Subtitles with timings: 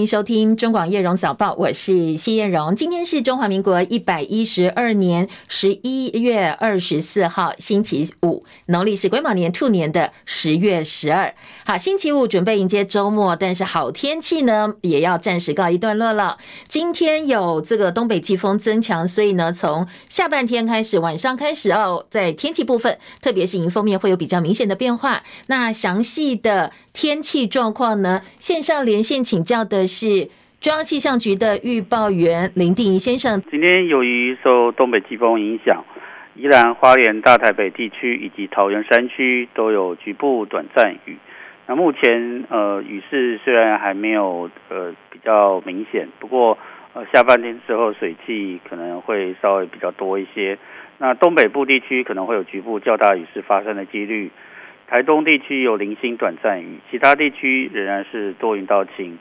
[0.00, 2.74] 欢迎收听中广叶荣早报，我是谢叶荣。
[2.74, 11.34] 今天是中华民国一百一十二年十一月二十四号，星期五，农历是癸卯年兔年的十月十二。
[11.66, 16.38] 好，星期五准备迎接周末，但是好天气呢也要暂时告一段落了。
[16.66, 25.22] 今天有这个东北季风增强，所以呢从下半天开始，晚上开始哦，在天气部分，特别是迎风面会有比较明显的变化。
[25.48, 29.86] 那详细的天气状况呢，线上连线请教的。
[29.86, 30.28] 是
[30.60, 33.40] 中央气象局的预报员林定仪先生。
[33.50, 35.84] 今天由于受东北季风影响，
[36.34, 41.16] 宜兰花莲、大台北地区以及桃园山区都有局部短暂雨。
[41.66, 46.58] 那目前呃雨势虽然还没有呃比较明显，不过
[46.92, 50.58] 呃下半天之后水汽可能会稍微比较多一些。
[50.98, 54.30] 那东北部地区可能会有局部较大雨势发生的几率。
[54.90, 59.16] 台东地区有零星短暂雨，其他地区仍然是多云到晴。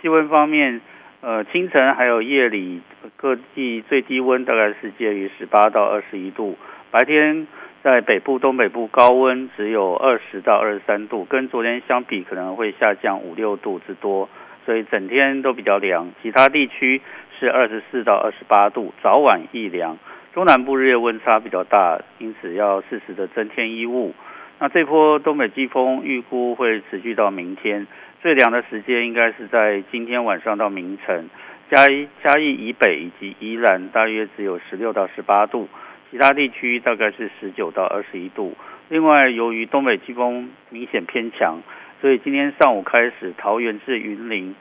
[0.00, 0.80] 气温方面，
[1.20, 2.80] 呃，清晨还有夜里
[3.18, 6.56] 各地最低温大概是介于十八到二十一度，
[6.90, 7.46] 白天
[7.82, 14.26] 在北部、东北部高温只有二十到二十三度，跟昨天相比可能会下降五六度之多，
[14.64, 16.10] 所以整天都比较凉。
[16.22, 17.02] 其他地区
[17.38, 19.98] 是二十四到二十八度，早晚亦凉。
[20.32, 24.14] 中南部日夜温差比较大，因此要适时的增添衣物。
[24.62, 27.86] 那这波东北季风预估会持续到明天。
[28.20, 31.30] 最凉的时间应该是在今天晚上到明晨，
[31.70, 35.66] 嘉义嘉义以北以及宜兰大约只有十六到十八度，
[36.10, 38.54] 其他地区大概是十九到二十一度。
[38.90, 41.60] 另外，由于东北季风明显偏强，
[42.02, 44.54] 所以今天上午开始，桃园至云林、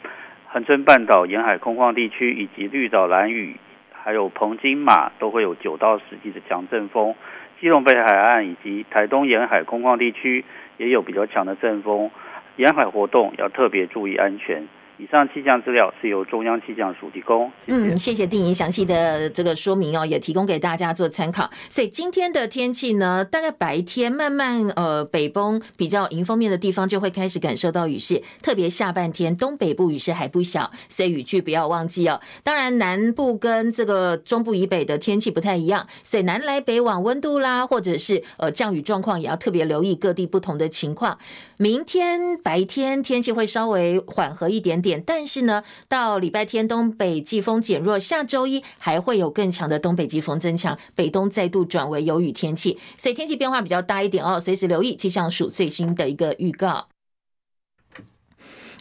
[0.48, 3.58] 恒春半岛沿海空旷地区以及绿岛兰屿，
[3.92, 7.14] 还有澎金马都会有九到十级的强阵风。
[7.60, 10.46] 基隆北海岸以及台东沿海空旷地区
[10.78, 12.10] 也有比较强的阵风。
[12.56, 14.68] 沿海活动要特别注意安全。
[15.00, 17.50] 以上气象资料是由中央气象署提供。
[17.66, 17.94] 谢谢。
[17.94, 21.50] 嗯，谢谢定仪详细的这个说明哦，也提供给大家做参考。
[21.70, 32.20] 所以今天的天气呢，大概白天慢慢呃北风比较迎风面的地方就会开始感受到雨势，特别下半天东北部雨势还不小，所以雨具不要忘记哦。
[32.44, 41.18] 当然南部跟这个中部以北的天气不太一样，所以南来北往温度啦，或者是呃降雨状况也要特别留意各地不同的情况。
[41.58, 44.89] 明天白天天气会稍微缓和一点点。
[45.06, 56.88] 但是呢，到礼拜天东北季风减弱，下周一还会有更强的东北季风增强，北东再度转为有雨天气，所以天气变化比较大一点哦，随时留意气象署最新的一个预告。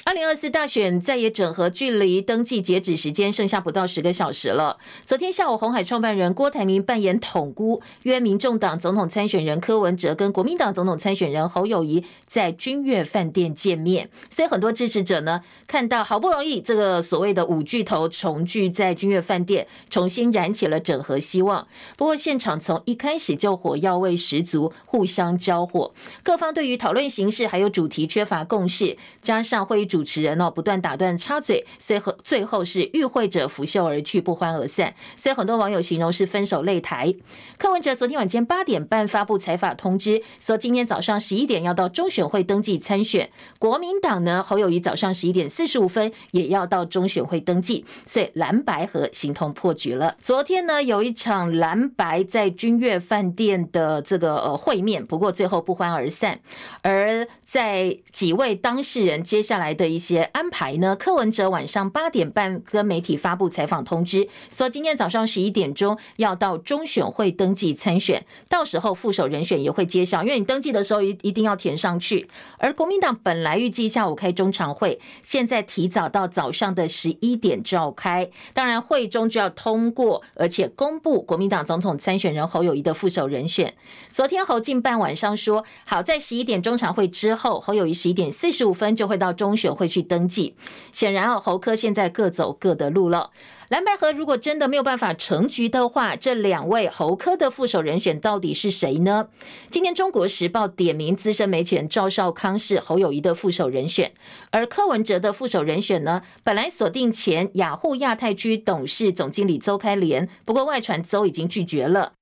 [0.08, 4.78] 二零二四大选在野整合距离登记截止时间剩下不到十个小时了。
[5.04, 14.08] 昨天下午，红海创办人郭台铭扮演统姑，约民众党总统参选人柯文哲跟国民党总统参选人侯友谊在君悦饭店见面。
[14.30, 21.69] 所以很多支持者呢，看到好不容易这个所谓的五巨头重聚在君悦饭店，重新燃起了整合希望。
[21.98, 25.92] 不过现场从一开始就火药味十足，互相交火，
[26.22, 29.97] 各方对于讨论形式还有主题缺乏共识，加上会议主。
[29.98, 34.94] 主持人哦，不断打断插嘴，最后最后是与会者拂袖而去，不欢而散。
[35.16, 37.12] 所以很多网友形容是分手擂台。
[37.59, 43.28] 柯文哲昨天晚间八点半发布采访通知，说今天早上十一点要到中选会登记参选。
[43.58, 50.14] 国民党呢，侯友谊早上十一点四十五分也要到中选会登记，所以蓝白合形同破局了。
[50.20, 56.38] 昨天呢，有一场蓝白在君悦饭店的这个呃会面，不过最后不欢而散。
[56.82, 59.88] 而在几位当事人接下来的。
[59.88, 60.94] 一些安排呢？
[60.94, 72.28] 柯文哲晚上八点半跟媒体发布采访通知，说今天早上十一点钟要到中选会登记参选，到时候副手人选也会揭晓，因为你登记的时候一一定要填上去。
[72.59, 78.28] 而国民党本来预计下午开中常会，现在提早到早上的十一点召开。
[78.53, 83.75] 当然会中就要通过，而且公布国民党总统参选人侯友谊的副手人选。
[84.10, 89.68] 昨天侯进办晚上说，好在十一点中常会之后，侯友谊十一点四十五分就会到中选。
[89.75, 90.55] 会去登记，
[90.93, 93.31] 显然啊，侯科现在各走各的路了。
[93.69, 99.29] 蓝白合如果真的没有办法成局的话，这两位侯科的副手人选到底是谁呢？
[99.70, 104.12] 今天《中国时报》点名资深媒体人赵少康是侯友谊的副手人选，
[104.50, 112.18] 而柯文哲的副手人选呢，本来锁定前雅虎亚太区董事总经理邹开莲，不过外传邹已经拒绝了。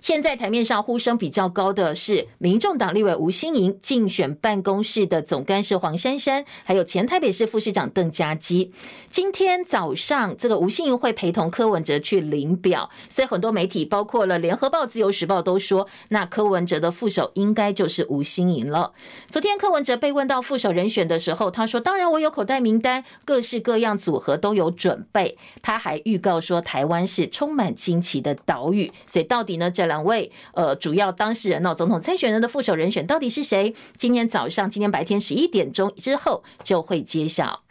[0.00, 8.72] 现在台面上呼声比较高的是民众党立委吴欣盈竞选办公室的总干事黄珊珊，还有前台北市副市长邓家基。
[9.10, 18.92] 今天早上，这个吴欣盈会陪同柯文哲去领表，所以很多媒体，包括了联合报、自由时报都说，那柯文哲的副手应该就是吴欣盈了。
[19.28, 29.63] 昨天柯文哲被问到副手人选的时候，他说：“当然，我有口袋名单，各式各样组合都有准备。”他还预告说，台湾是充满惊奇的岛屿，所以到底呢？
[29.70, 33.74] 这两位呃主要当事人哦，总统参选人的副手人选到底是谁？
[33.96, 37.62] 今天早上、今天白天十一点钟之后就会揭晓。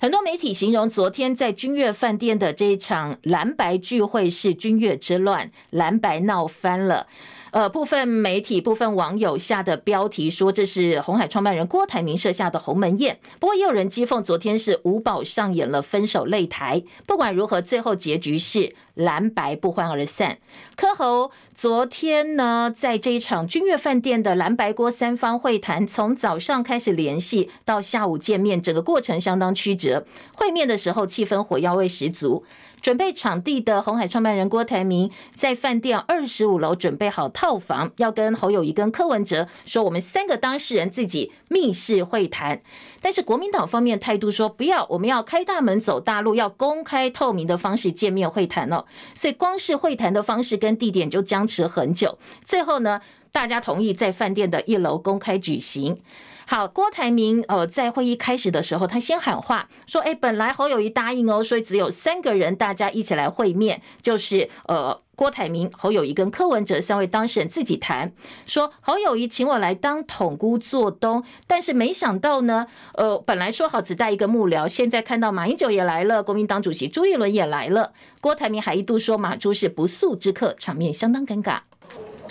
[0.00, 7.06] 很多媒体形容昨天在君悦饭店的这一场蓝白聚会是君悦之乱，蓝白闹翻了。
[7.52, 13.18] 呃，部分媒体、部分网友下的标题说，这是红海创办人郭台铭设下的鸿门宴。
[13.38, 16.82] 不过也有人讥讽，昨天是五宝上演了分手擂台。
[17.06, 20.38] 不管如何，最后结局是蓝白不欢而散。
[20.76, 30.06] 柯侯昨天呢，在这一场君悦饭店的蓝白郭三方会谈，从早上开始联系到下午见面，整个过程相当曲折。
[30.34, 32.46] 会面的时候，气氛火药味十足。
[32.82, 42.60] 准备场地的红海创办人郭台铭在饭店二十五楼准备好套房，要跟侯友宜跟柯文哲说，我们三个当事人自己密室会谈。
[43.00, 48.84] 但是国民党方面态度说不要，我们要开大门走大路，要公开透明的方式见面会谈哦。
[49.14, 52.18] 所以光是会谈的方式跟地点就僵持很久。
[52.44, 53.00] 最后呢，
[53.32, 56.00] 大家同意在饭店的一楼公开举行。
[56.44, 68.12] 好，郭台铭呃，在会议开始的时候，他先喊话说：“哎，本来侯友谊答应哦，所以只有三个人，大家一起来会面，就是呃，郭台铭、侯友谊跟柯文哲三位当事人自己谈。
[68.44, 81.60] 说侯友谊请我来当统姑做东，但是没想到呢，呃，本来说好只带一个幕僚，现在看到马英九也来了，国民党主席朱立伦也来了，郭台铭还一度说马朱是不速之客，场面相当尴尬。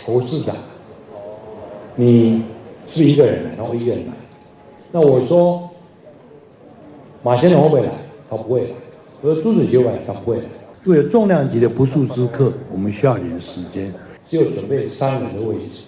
[0.05, 0.55] 侯市长，
[1.95, 2.41] 你。”
[2.93, 4.13] 是一个人来，然后一个人来。
[4.91, 5.69] 那我说，
[7.23, 7.89] 马先生会不会来？
[8.29, 8.69] 他不会来。
[9.21, 10.43] 我说朱主席会来，他不会来。
[10.83, 13.93] 为了重量级的不速之客，我们需要一点时间。
[14.27, 15.83] 只有准备三人的位置。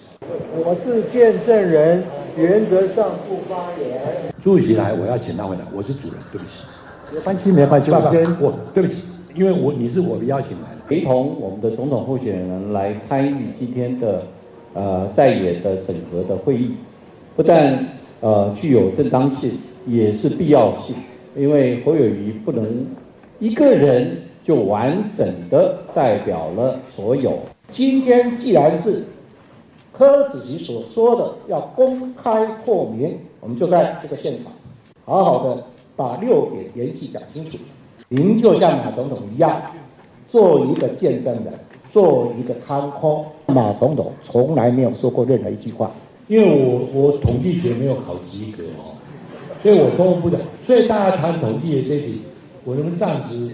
[0.64, 2.02] 我是见证人，
[2.38, 4.00] 原则上不发言。
[4.42, 5.62] 朱主席来，我要请他回来。
[5.74, 6.64] 我是主人，对不起。
[7.12, 7.90] 没关系，没关系。
[7.90, 9.04] 爸先，我对不起，
[9.34, 14.22] 因为我你是我的邀请来的，陪同我们的总统候选人来参与今天的
[14.74, 16.72] 呃在野的整合的会议。
[17.34, 17.78] 不但
[18.20, 20.94] 呃具有正当性，也是必要性，
[21.34, 22.86] 因为侯友谊不能
[23.38, 27.38] 一个人就完整的代表了所有。
[27.68, 29.02] 今天既然是
[29.90, 34.52] 柯主席所说的要公开透明，我们就在这个现场，
[35.04, 35.64] 好好的
[35.96, 37.58] 把六点联系讲清楚。
[38.08, 39.60] 您就像马总统一样，
[40.30, 41.52] 做一个见证人，
[41.94, 43.24] 做一个看空。
[43.46, 45.92] 马总统从来没有说过任何一句话。
[46.26, 48.98] 因为我我统计学没有考及格哦，
[49.62, 50.40] 所以我都不懂。
[50.66, 52.22] 所以大家谈统计的这题，
[52.64, 53.48] 我能暂时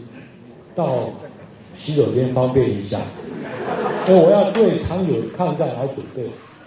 [0.74, 1.00] 到
[1.76, 3.00] 洗手间方便一下，
[4.06, 6.22] 所以我要对长久抗战来准备，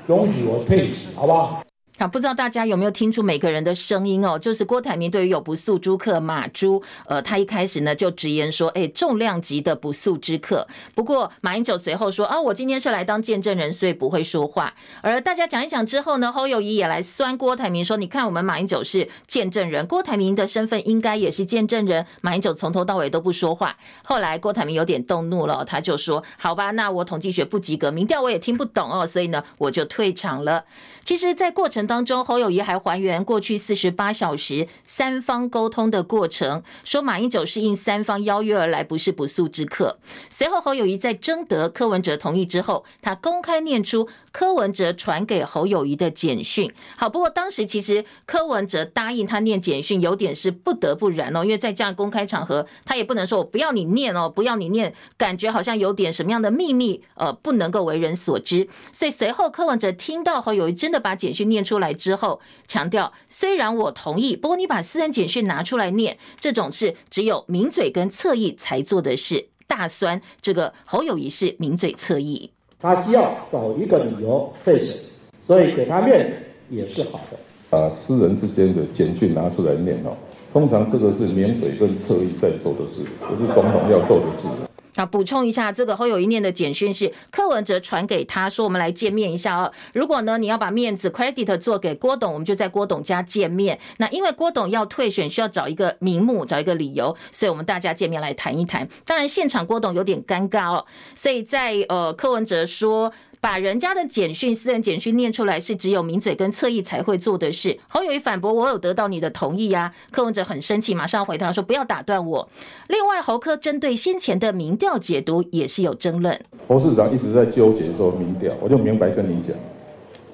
[0.05, 1.63] 容许我退席，好不好？
[1.99, 4.37] 好，不知道大家有没有听出每个人的声音哦？
[4.37, 10.67] 就是郭台铭对于有不速之客马朱，呃，他一开始呢就直言说，哎，重量级的不速之客。
[10.95, 14.73] 不过马英九随后说，啊，我今天是来当见证人，所以不会说话。
[15.01, 22.03] 而大家讲一讲之后呢，侯友谊也来酸郭台铭说，你看我们马英九是见证人，郭台铭的身份应该也是见证人。
[22.21, 23.77] 马英九从头到尾都不说话。
[24.03, 30.65] 后来郭台铭有点动怒了，他就说，好吧，那我统计学不及格，民调我也听不懂哦，所以呢，我就退场了。
[31.05, 39.97] 其实，在过程当中，侯友谊还还原过去四十八小时三方沟通的过程，说马英九是应三方邀约而来，不是不速之客。
[40.29, 46.71] 随后，侯友谊在征得柯文哲同意之后，他公开念出柯文哲传给侯友谊的简讯。
[46.95, 58.67] 好，不过当时其实柯文哲答应他念简讯，有点是不得不然哦，因为在这样公开场合，他也不能说我不要你念哦，不要你念，感觉好像有点什么样的秘密，呃，不能够为人所知。
[58.91, 69.47] 所以随后柯文哲听到侯友谊真的把简讯念出来之后，强调虽然我同意，不过你把私人简讯拿出来念，这种是只有名嘴跟侧翼才做的事。
[69.65, 74.95] 大酸这个侯友谊是名嘴侧翼，他需要找一个理由退选，
[75.39, 76.37] 所以给他面子
[76.69, 77.37] 也是好的。
[77.69, 80.15] 把私人之间的简讯拿出来念哦，
[80.51, 84.72] 通常这个是名嘴跟侧翼在做的事，不是总统要做的事。
[84.95, 89.71] 那，补充一下，这个侯友宜念的简讯是柯文哲传给他说，我们来见面一下哦。
[89.93, 93.79] 如果呢你要把面子 credit 做给郭董，我们就在郭董家见面。
[93.97, 98.87] 那因为郭董要退选，需要找一个名目，找一个理由，所以我们大家见面来谈一谈。
[99.05, 100.85] 当然现场郭董有点尴尬哦，
[101.15, 103.11] 所以在呃柯文哲说。
[103.43, 107.77] 把人家的简讯、私人简讯念出来，是只有名嘴跟侧翼才会做的事。
[107.89, 112.47] 侯友宜反驳：“我有得到你的同意呀。”柯文哲很生气，马上回答说：“不要打断我。”
[112.87, 116.39] 另外，侯科针对先前的民调解读也是有争论。
[116.69, 119.53] 侯市长一直在纠结说民调，我就明白跟你讲，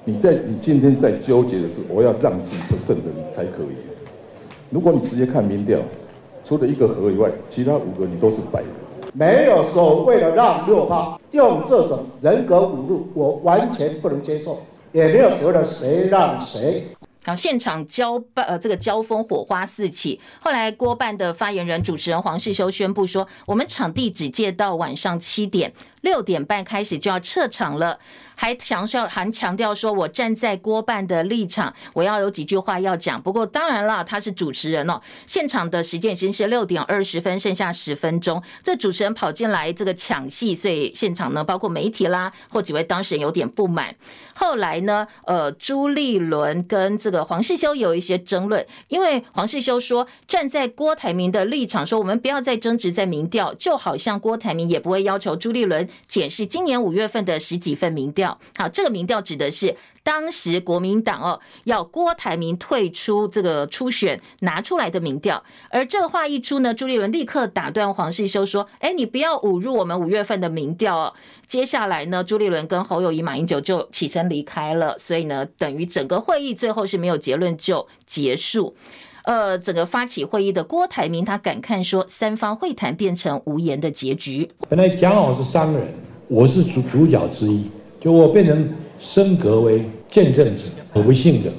[0.04, 3.74] 你在你今天在纠结的是我要让击不胜的才可以。
[4.70, 5.80] 如果你直接看民调，
[6.44, 8.79] 除了一个和以外，其他五个你都是白的。
[9.12, 14.60] 没有所谓的让六方，用这种人格侮辱，我完全不能接受，
[14.92, 16.86] 也没有所谓的谁让谁。
[17.22, 20.18] 好，现场交办呃，这个交锋火花四起。
[20.40, 25.70] 后来郭办的发言人主持人黄世修宣布说，我们场地只借到晚上七点。
[26.00, 27.98] 六点半开始就要撤场了，
[28.34, 33.20] 还强调还强调说，我站在郭办的立场，我要有几句话要讲。
[33.20, 35.00] 不过当然了，他是主持人哦。
[35.26, 43.94] 现场的时间已经是六点二十分，剩下十分钟，这主持人跑进来这个抢戏，所以现场呢，包括媒体啦或几位当事人有点不满。
[44.34, 55.86] 后来呢，呃，朱立伦跟这个黄世修有一些争论，因为黄世修说站在郭台铭的立场，说我们不要再争执在民调，就好像郭台铭也不会要求朱立伦。
[56.06, 71.14] 检视今年五月份的十几份民调，好，这个民调指的是当时国民党哦要郭台铭退出这个初选拿出来的民调，而这话一出呢，朱立伦立刻打断黄世修说：“哎，你不要侮辱我们五月份的民调哦。”
[71.46, 78.74] 接下来呢，朱立伦跟侯友谊、马英九就起身离开了，所以呢，等于整个会议最后是没有结论就结束。
[79.24, 84.48] 呃，整个发起会议的郭台铭他感叹说，三方会谈变成无言的结局。
[84.68, 85.88] 本来讲好是三个人，
[86.28, 87.64] 我是主主角之一，
[88.00, 90.62] 就我变成升格为见证者，
[90.92, 91.50] 很不幸的，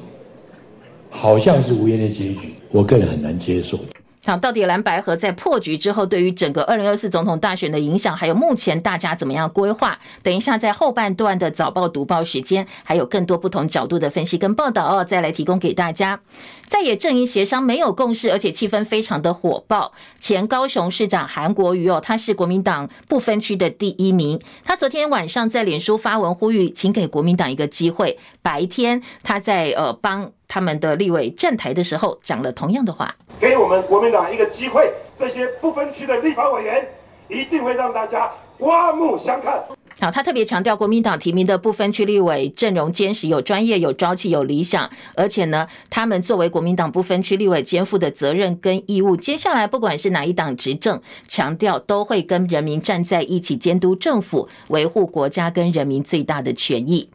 [1.09, 3.79] 好像是无言的结局，我个人很难接受。
[4.23, 9.97] 好，到底蓝白河在破局之后，对于整个二零二四总统大选的影响，还有目前大家怎么样规划？
[10.21, 16.19] 等一下在后半段的早报读报时间，还有更多不同角度的分析跟报道哦，再来提供给大家。
[16.67, 19.91] 在野阵营协商没有共识，而且气氛非常的火爆。
[20.19, 24.39] 前高雄市长韩国瑜哦，他是国民党不分区的第一名。
[24.63, 28.19] 他昨天晚上在脸书发文呼吁，请给国民党一个机会。
[28.43, 30.31] 白天他在呃帮。
[30.53, 36.85] 他们的立委站台的时候讲了同样的话，给我们国民党一个机会，这些不分区的立法委员
[37.29, 39.63] 一定会让大家刮目相看。
[40.01, 57.09] 好，他特别强调，国民党提名的不分区立委阵容坚实，有专业、有朝气、有理想，而且呢，他们作为国民党不分区立委肩负的责任跟义务，接下来不管是哪一党执政，强调都会跟人民站在一起，监督政府，维护国家跟人民最大的权益。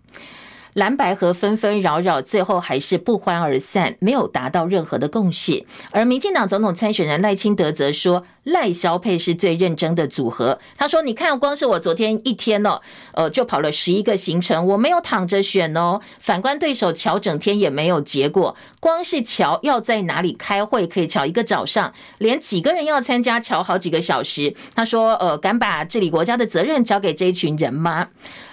[0.76, 5.64] 蓝白河纷纷扰扰，最后还是不欢而散，没有达到任何的共识。
[5.90, 10.58] 而民进党总统参选人赖清德则说，赖萧佩是最认真的组合。
[10.76, 12.82] 他说：“你看，光是我昨天一天哦，
[13.14, 15.98] 呃，就跑了十一个行程，我没有躺着选哦。
[16.20, 24.54] 反观对手乔整天也没有结果，光是乔要在哪里开会，可以乔一个早上，连几个人要参加，乔好几个小时。
[24.74, 28.08] 他说：呃，敢把治理国家的责任交给这一群人吗？”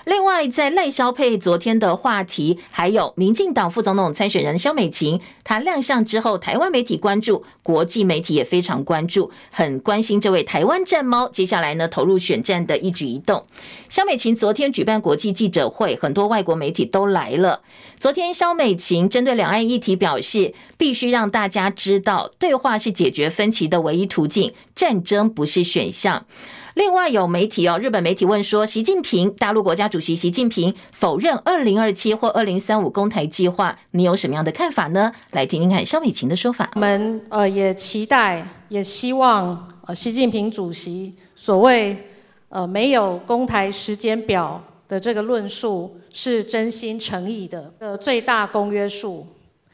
[0.06, 13.46] 另外，在赖萧配昨天的话题，还有民进党副总统参选人萧美琴，她亮相之后，台湾媒体关注，国际媒体也非常关注，很关心这位台湾战猫接下来呢投入选战的一举一动。
[13.88, 17.62] 萧美琴昨天举办国际记者会，很多外国媒体都来了。
[17.98, 26.26] 昨天萧美琴针对两岸议题表示，必须让大家知道，对话是解决分歧的唯一途径，战争不是选项。
[26.76, 35.12] 另外有媒体哦，日本媒体问说，习近平，大陆国家主席习近平否认二零二七或二零三五攻台计划，你有什么样的看法呢？
[35.32, 36.72] 来听听看萧美琴的说法。
[36.74, 41.96] 我们呃也期待，也希望呃习近平主席所谓
[42.50, 47.72] 呃没有攻台时间表的这个论述是真心诚意的。
[47.78, 49.28] 呃，最大公约数，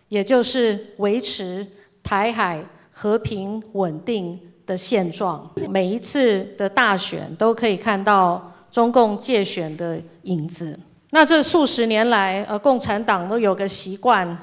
[0.09, 1.65] 也就是维持
[2.03, 4.37] 台海和平稳定
[4.69, 10.79] 的现状，每一次的大选都可以看到中共借选的影子。
[11.09, 14.37] 那这数十年来，呃，共产党都有个习惯，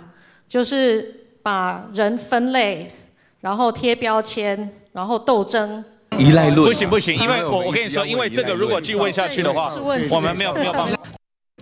[0.48, 1.14] 就是
[1.44, 2.90] 把人分类，
[3.40, 5.84] 然后贴标签，然后斗争。
[6.18, 9.72] 依赖论不行不行，因为我我跟你说，因为这个如果继续问下去的话，
[10.10, 10.98] 我们没有没有办法。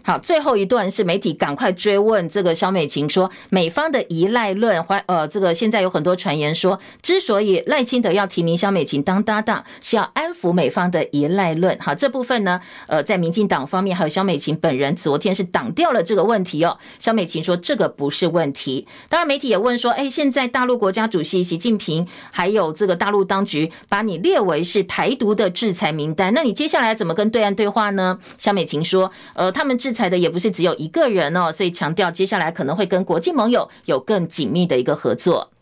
[0.06, 11.78] 好，最后一段是媒体赶快追问这个萧美琴说，美方的依赖论，怀呃，这个现在有很多传言说，之所以赖清德要提名萧美琴当搭档，是要安抚美方的依赖论。
[11.80, 16.76] 好，这部分呢，呃，在民进党方面还有萧美琴本人昨天是挡掉了这个问题哦。
[16.98, 18.86] 萧美琴说这个不是问题。
[19.08, 28.18] 当然，媒体也问说，哎，现在大陆国家主席习近平还有这个大陆当局把你列为是台独的制裁名单，那你接下来怎么跟对岸对话呢？
[28.36, 35.52] 萧美琴说，呃，他们制裁的也不是只有一个人哦，所以强调接下来可能会跟国际盟友有更紧密的一个合作。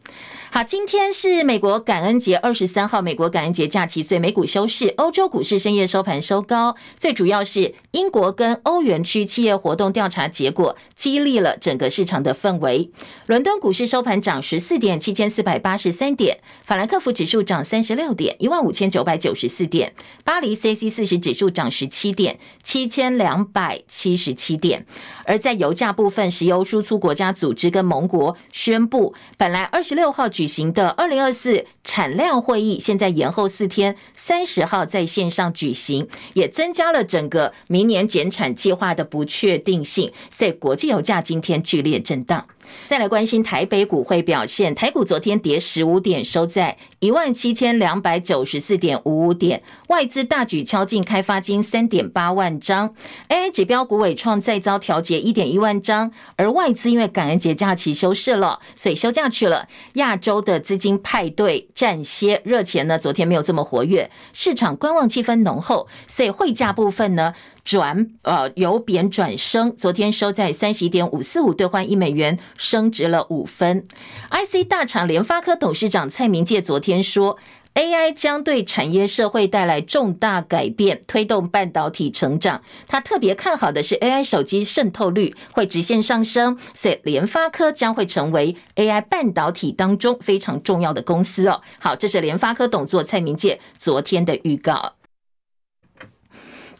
[0.54, 6.76] 好，今天是美国感恩节二十三号，美国感恩节假期，所以美股休市，欧洲股市深夜收盘收高。
[6.98, 12.90] 最主要是英国跟欧元区企业活动调查结果激励了整个市场的氛围。
[13.24, 19.92] 伦敦股市收盘涨十四点，七千四百八十三点；法兰克福指数涨三十六点，一万五千九百九十四点；
[20.22, 24.84] 巴黎 C C 四十指数涨十七点，七千两百七十七点。
[25.24, 42.46] 而在油价部分，石油输出国家组织跟盟国宣布，本来二十六号举举行的二零二四产量会议，现在延后四天，三十号在线上举行，也增加了整个明年减产计划的不确定性，所以国际油价今天剧烈震荡。
[42.86, 49.62] 再来关心台北股会表现，台股昨天跌十五点，收在一万七千两百九十四点五五点。
[49.88, 52.94] 外资大举敲进开发金三点八万张
[53.28, 59.68] ，AI 指标股纬创再遭调节一点一万张，而外资因为感恩节假期休市了，所以休假去了。
[59.94, 67.34] 亚洲的资金派对暂歇，热钱呢昨天没有这么活跃，市场观望气氛浓厚，所以汇价部分呢。
[67.64, 73.86] 转呃由贬转升，昨天收在三十一点五四五兑换一美元，升值了五分。
[74.32, 77.38] IC 大厂联发科董事长蔡明介昨天说
[77.74, 82.62] ，AI 将对产业社会带来重大改变，推动半导体成长。
[82.86, 91.62] 他特别看好的是 AI 手机渗透率会直线上升，所以联发科将会成为 AI 半导体当中非常重要的公司哦。
[91.78, 94.94] 好，这是联发科董座蔡明介昨天的预告。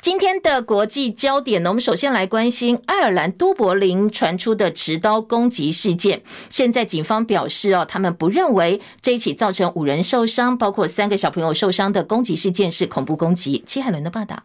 [0.02, 6.25] 今天的国际焦点呢，我们首先来关心爱尔兰都柏林传出的持刀攻击事件。
[6.50, 13.62] 现在警方表示哦，他们不认为这一起造成五人受伤，包括三个小朋友受伤的攻击事件是恐怖攻击。
[13.64, 14.42] 齐海伦的报道。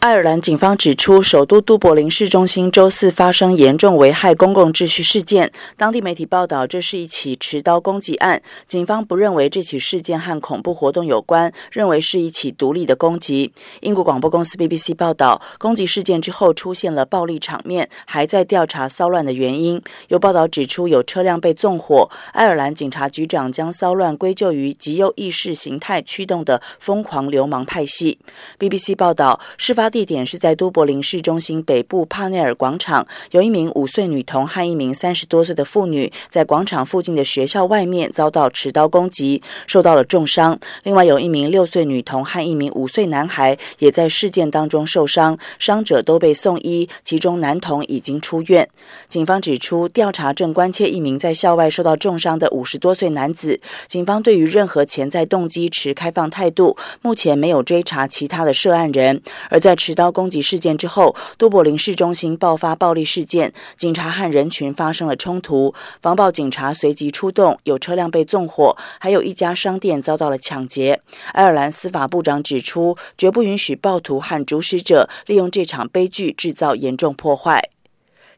[0.00, 5.50] 爱尔兰警方指出，首都都柏林市中心周四发生严重危害公共秩序事件。
[5.76, 8.40] 当地媒体报道，这是一起持刀攻击案。
[8.68, 13.52] 警方不认为这起事件和恐怖活动有关，认为是一起独立的攻击。
[13.80, 19.82] 英国广播公司 BBC 报道，攻击事件之后出现了暴力场面，还在调查骚乱的原因。
[20.06, 22.08] 有报道指出，有车辆被纵火。
[22.32, 28.20] 爱尔兰警察局长将骚乱归咎于极右意识形态驱动的疯狂流氓派系。
[28.60, 29.87] BBC 报道，事发。
[29.88, 40.58] 地点是在都柏林市中心北部帕内尔广场，有一名五岁女童和一名三十多岁的妇女在广场附近的学校外面遭到持刀攻击，受到了重伤。
[40.82, 48.68] 另外有一名六岁女童和一名五岁男孩也在事件当中受伤，伤者都被送医，其中男童已经出院。
[49.08, 53.60] 警方指出，调查正关切一名在校外受到重伤的五十多岁男子。
[53.86, 59.20] 警方对于任何潜在动机持开放态度，目前没有追查其他的涉案人。
[59.50, 71.00] 而在持刀攻击事件之后，都柏林市中心爆发暴力事件，警察和人群发生了冲突，防暴警察随即出动，有车辆被纵火，还有一家商店遭到了抢劫。
[71.32, 77.70] 爱尔兰司法部长指出，绝不允许暴徒和主使者利用这场悲剧制造严重破坏。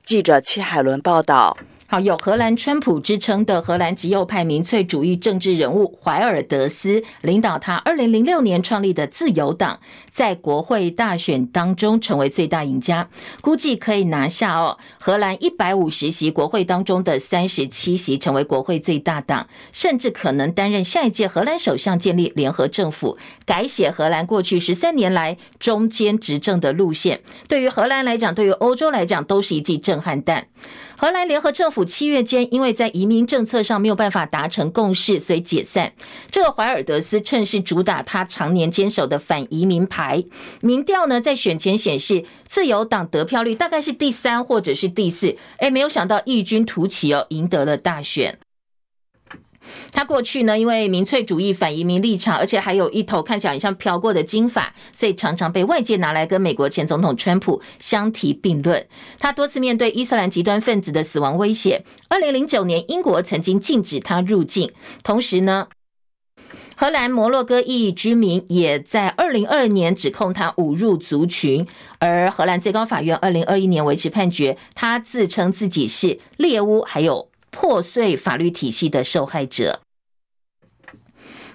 [0.05, 1.57] 记者戚海伦报道。
[1.93, 13.09] 好，有荷兰川普之称的荷兰极右派民粹主义政治人物怀尔德斯，领导他二零零六年创立的自由党，在国会大选当中成为最大赢家，
[13.41, 27.21] 估计可以拿下哦荷兰一百五十席国会当中的三十七席，成为国会最大党，甚至可能担任下一届荷兰首相，建立联合政府，改写荷兰过去十三年来中间执政的路线。
[27.49, 30.47] 对于荷兰来讲，对于欧洲来讲，都是一剂震撼弹。
[30.97, 35.93] 荷兰联合政府七月间因为在移民政策上没有办法达成共识，所以解散。
[36.31, 40.25] 这个怀尔德斯趁势主打他常年坚守的反移民牌。
[40.61, 45.37] 民调呢，在选前显示自由党得票率大概是第三或者是第四。
[45.59, 48.39] 诶，没有想到异军突起哦，赢得了大选。
[49.93, 58.87] 他过去呢，因为民粹主义反移民立场，而且还有一头看起来很像飘过的金发，所以常常被外界拿来跟美国前总统川普相提并论。
[59.19, 61.85] 他多次面对伊斯兰极端分子的死亡威胁。
[62.09, 64.71] 二零零九年，英国曾经禁止他入境，
[65.03, 65.69] 同时呢。
[66.77, 71.67] 荷兰摩洛哥裔居民也在二零二二年指控他侮辱族群，
[71.99, 79.81] 而荷兰最高法院二零二一年维持判决，他自称自己是猎巫，还有破碎法律体系的受害者。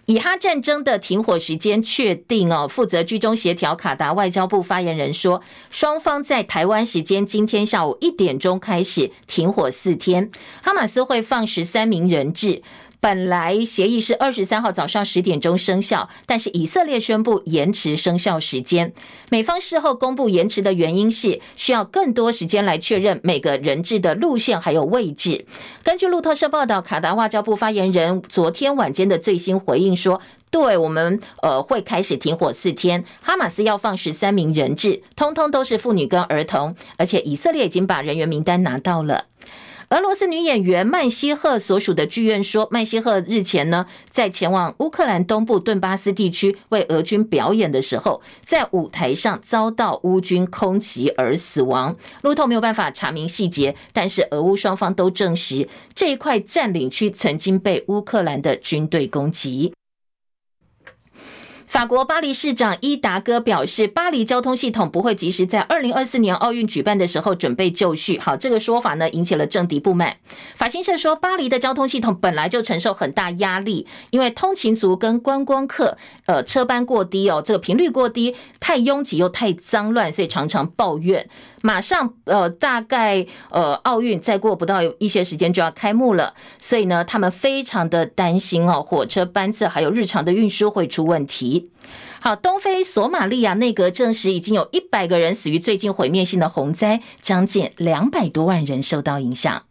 [0.08, 10.30] 以哈战争的停火时间确定哦，负责居中协调卡达外交部发言人说，双方在台湾时间今天下午一点钟开始停火四天，
[10.62, 12.62] 哈马斯会放十三名人质。
[13.06, 18.94] 本来协议是二十三号早上十点钟生效，但是以色列宣布延迟生效时间。
[19.30, 25.46] 美方事后公布延迟的原因是需要更多时间来确认每个人质的路线还有位置。
[25.84, 39.26] 根据路透社报道，卡达外交部发言人昨天晚间的最新回应说：“对我们呃会开始停火四天，哈马斯要放十三名人质，通通都是妇女跟儿童，而且以色列已经把人员名单拿到了。”
[39.90, 51.96] 俄罗斯女演员曼西赫所属的剧院说，曼西赫日前呢，在前往乌克兰东部顿巴斯地区为俄军表演的时候，在舞台上遭到乌军空袭而死亡。
[52.24, 59.72] 路透没有办法查明细节，但是俄乌双方都证实这一块占领区曾经被乌克兰的军队攻击。
[61.76, 68.18] 法国巴黎市长伊达哥表示，巴黎交通系统不会及时在二零二四年奥运举办的时候准备就绪。
[68.18, 70.16] 好，这个说法呢引起了政敌不满。
[70.56, 81.28] 法新社说，巴黎的交通系统本来就承受很大压力，因为通勤族跟观光客，呃，车班过低哦，这个频率过低，太拥挤又太脏乱，所以常常抱怨。
[81.66, 91.72] 马上呃，大概呃，奥运再过不到一些时间就要开幕了，所以呢，他们非常的担心哦，火车班次还有日常的运输会出问题。
[92.22, 99.64] 好，东非索马利亚内阁证实，已经有一百个人死于最近毁灭性的洪灾，将近两百多万人受到影响。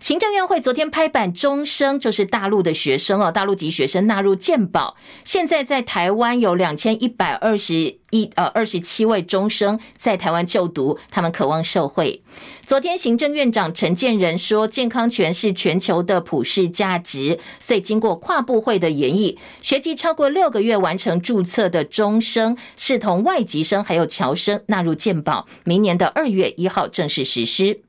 [0.00, 4.96] 行政院会昨天拍板，终生就是大陆的学生哦，大陆籍学生纳入健保。
[5.26, 12.22] 现在在台湾有两千一百二十一呃二十七位终生在台湾就读，他们渴望受惠。
[12.64, 27.82] 昨天行政院长陈建仁说，健康权是全球的普世价值，所以经过跨部会的研议，学籍超过六个月完成注册的终生，视同外籍生还有侨生纳入健保，明年的二月一号正式实施。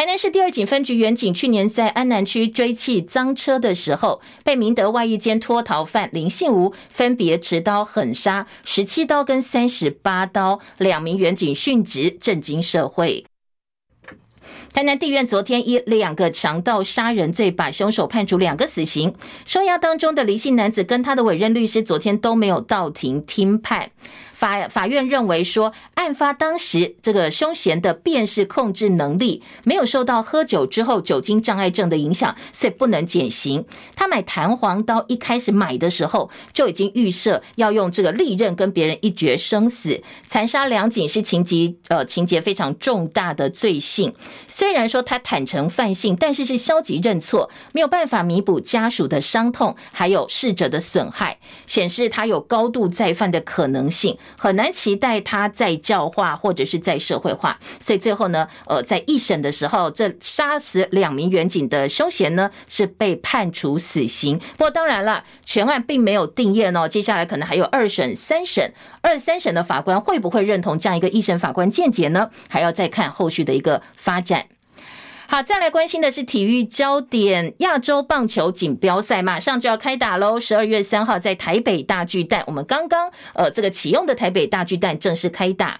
[0.00, 13.26] 台南市第二警分局员警去年在安南区追缉赃车的时候，被明德外一间脱逃犯林信吾分别持刀狠杀十七刀跟三十八刀，两名员警殉职，震惊社会。
[14.72, 19.12] 台南地院昨天以两个强盗杀人罪，把凶手判处两个死刑。
[19.44, 23.90] 收押当中的黎姓男子跟他的委任律师昨天都没有到庭听判。
[24.40, 33.66] 法法院认为说，案发当时这个凶嫌的辨识控制能力没有受到喝酒之后酒精障碍症的影响，所以不能减刑。
[33.94, 44.10] 他买弹簧刀一开始买的时候就已经预设要用这个利刃跟别人一决生死，残杀两警是情节呃情节非常重大的罪行。
[44.48, 54.16] 虽然说他坦诚犯性，但是是消极认错，没有办法弥补家属的伤痛，还有逝者的损害，显示他有高度再犯的可能性。
[54.36, 64.38] 很难期待他再教化或者是再社会化，所以最后呢，呃，在一审的时候，这杀死两名员警的凶嫌呢是被判处死刑。
[64.38, 72.30] 不过当然了，全案并没有定谳哦，接下来可能还有二审、三审，二三审的法官会不会认同这样一个一审法官见解呢？
[72.48, 74.46] 还要再看后续的一个发展。
[75.30, 80.40] 好，再来关心的是体育焦点，亚洲棒球锦标赛马上就要开打喽！
[80.40, 85.78] 十二月三号在台北大巨蛋，我们刚刚呃这个启用的台北大巨蛋正式开打。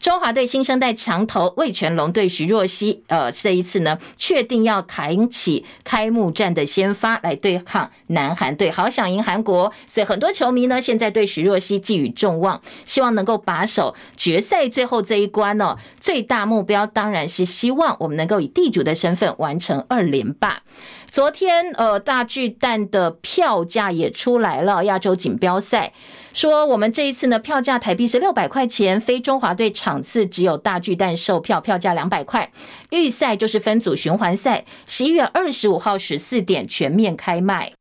[0.00, 15.76] 中华队新生代强投魏全龙对徐若曦，呃，这一次呢，确定要扛起开幕战的先发来对抗南韩队，好想赢韩国，所以很多球迷呢现在对徐若曦寄予重望，希望能够把守决赛最后这一关哦。
[16.00, 20.62] 最大目标当然是希望我们能够以地主的身份完成二连霸。
[21.10, 24.84] 昨天，呃，大巨蛋的票价也出来了。
[24.84, 25.92] 亚洲锦标赛
[26.32, 32.52] 说，我们这一次呢，票价台币是六百块钱，非中华队场次只有大巨蛋售票，票价两百块。
[32.90, 37.72] 预赛就是分组循环赛，十一月二十五号十四点全面开卖。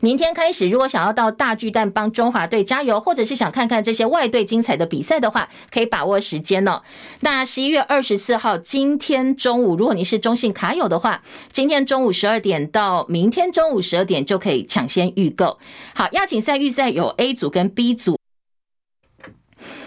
[0.00, 6.82] 明天开始，如果想要到大巨蛋帮中华队加油，或者是想看看这些外队精彩的比赛的话，可以把握时间哦。
[7.20, 15.58] 那十一月二十四号，今天中午，如果你是中信卡友的话，今天中午十二点到明天中午十二点就可以抢先预购。
[15.94, 18.18] 好，亚锦赛预赛有 A 组跟 B 组，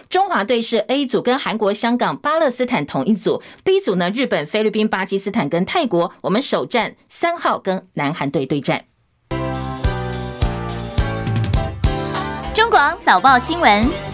[0.09, 6.13] 中华队是 A 组，跟韩国、香港、巴勒斯坦同一组；B 组呢，日本、菲律宾、巴基斯坦跟泰国。
[6.21, 8.85] 我们首战三号跟南韩队对战。
[12.57, 14.06] 中广早报新闻。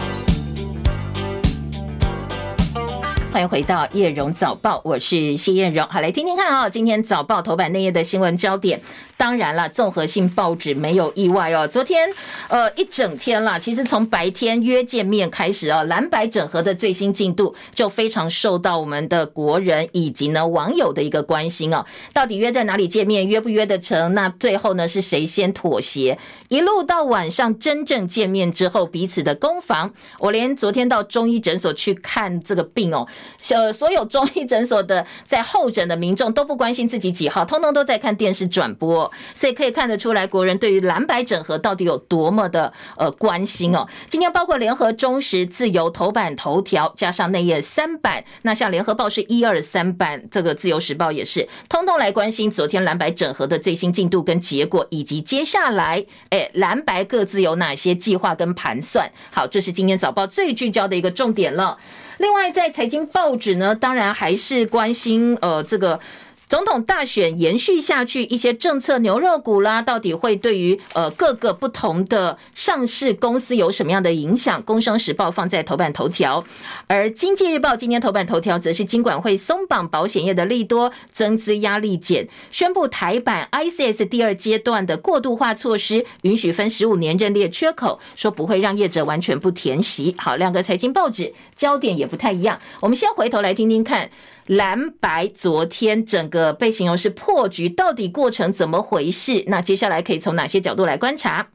[3.34, 5.88] 欢迎回到叶荣早报，我是谢燕荣。
[5.88, 8.80] 好，来听听看啊，今天早报头版内页的新闻焦点。
[9.17, 11.67] 当然了，综合性报纸没有意外哦。
[11.67, 12.08] 昨天
[12.50, 21.84] 呃一整天啦，其实从白天约见面开始啊，蓝白整合的最新进度就非常受到我们的国人以及呢网友的一个关心哦。
[22.13, 24.13] 到底约在哪里见面，约不约得成？
[24.13, 26.19] 那最后呢是谁先妥协？
[26.50, 33.08] 一路到晚上真正见面之后，彼此的攻防，我连昨天到中医诊所去看这个病哦。
[33.50, 43.88] 呃，所有中医诊所的在候诊的民众都不关心自己几号，通通都在看电视转播，所以可以看得出来，国人对于蓝白整合到底有多么的呃关心哦。
[44.10, 59.12] 今天包括联合、中时、自由头版头条，加上内页三版，那像联合报是一二三版，这个自由时报也是，通通来关心昨天蓝白整合的最新进度跟结果，以及接下来哎蓝白各自有哪些计划跟盘算。
[59.32, 61.78] 好，这是今天早报最聚焦的一个重点了。
[62.24, 66.00] 另外，在财经报纸呢，当然还是关心呃这个。
[66.47, 74.62] 总统大选延续下去，一些政策牛肉股啦，到底会对于呃各个不同的上市公司有什么样的影响？
[74.62, 76.43] 工商时报放在头版头条，
[76.88, 90.13] 而经济日报今天头版头条则是金管会松绑保险业的利多，增资压力减，宣布台版 ICS 第二阶段的过渡化措施，允许分十五年认列缺口，说不会让业者完全不填息。
[90.19, 94.12] 好，两个财经报纸焦点也不太一样，我们先回头来听听看。
[94.45, 99.43] 蓝白昨天整个被形容是破局，到底过程怎么回事？
[99.47, 101.47] 那接下来可以从哪些角度来观察？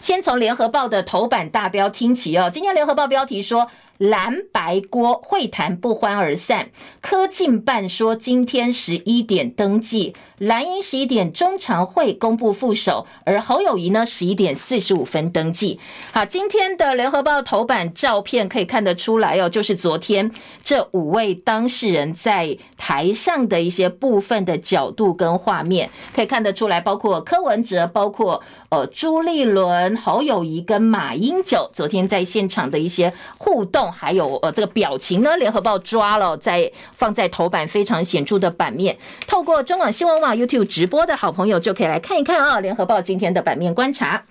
[0.00, 3.70] 先从联合报的头版大标听起哦，今天联合报标题说。
[3.98, 15.78] 蓝白锅会谈不欢而散，科进办说今天十一点登记，蓝营十一点中常会公布副手，而侯友谊呢十一点四十五分登记。
[16.12, 20.30] 好，今天的联合报头版照片可以看得出来哦，就是昨天
[20.64, 33.83] 这五位当事人在台上的一些部分的角度跟画面，可以看得出来，包括柯文哲，包括呃朱立伦、侯友谊跟马英九昨天在现场的一些互动。
[33.90, 38.96] 还有呃，这个表情呢，联合报抓了，在放在头版非常显著的版面。
[39.26, 42.60] 透过中广新闻网 YouTube 直播的好朋友就可以来看一看啊。
[42.60, 44.24] 联合报今天的版面观察，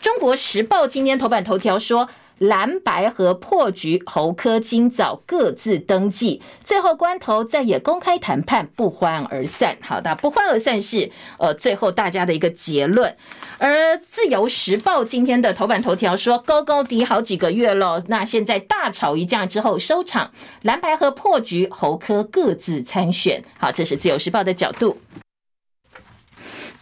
[0.00, 2.08] 中国时报今天头版头条说。
[2.38, 9.76] 蓝白和破局，侯科今早各自登记，最后关头再也公开谈判，不欢而散。
[9.80, 13.16] 好的，不欢而散是呃最后大家的一个结论。
[13.58, 20.30] 而自由时报今天的头版头条说，高高低好几个月了，那现在大吵一架之后收场，
[20.62, 23.42] 蓝白和破局，侯科各自参选。
[23.58, 24.98] 好，这是自由时报的角度。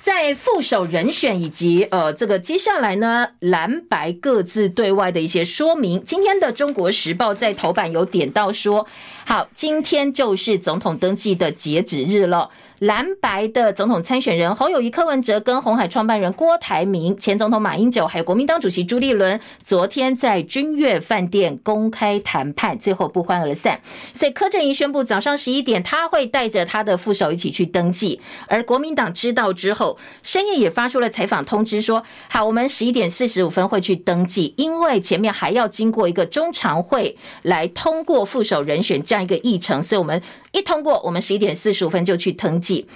[0.04, 6.04] 在副手人选以及呃，这个接下来呢，蓝白各自对外的一些说明。
[6.04, 8.86] 今天的中国时报在头版有点到说，
[9.24, 12.50] 好，今天就是总统登记的截止日了。
[12.80, 23.80] 蓝白的总统参选人侯友宜、柯文哲跟红海创办人郭台铭、前总统马英九，还有国民党主席朱立伦，昨天在君悦饭店公开谈判，最后不欢而散。
[24.12, 40.20] 所以柯震宇宣布早上十一点他会带着他的副手一起去登记，而国民党知道之后，深夜也发出了采访通知说：好，我们十一点四十五分会去登记，因为前面还要经过一个中常会来通过副手人选这样一个议程，所以我们
[40.54, 42.86] 一通过，我们十一点四十五分就去登记。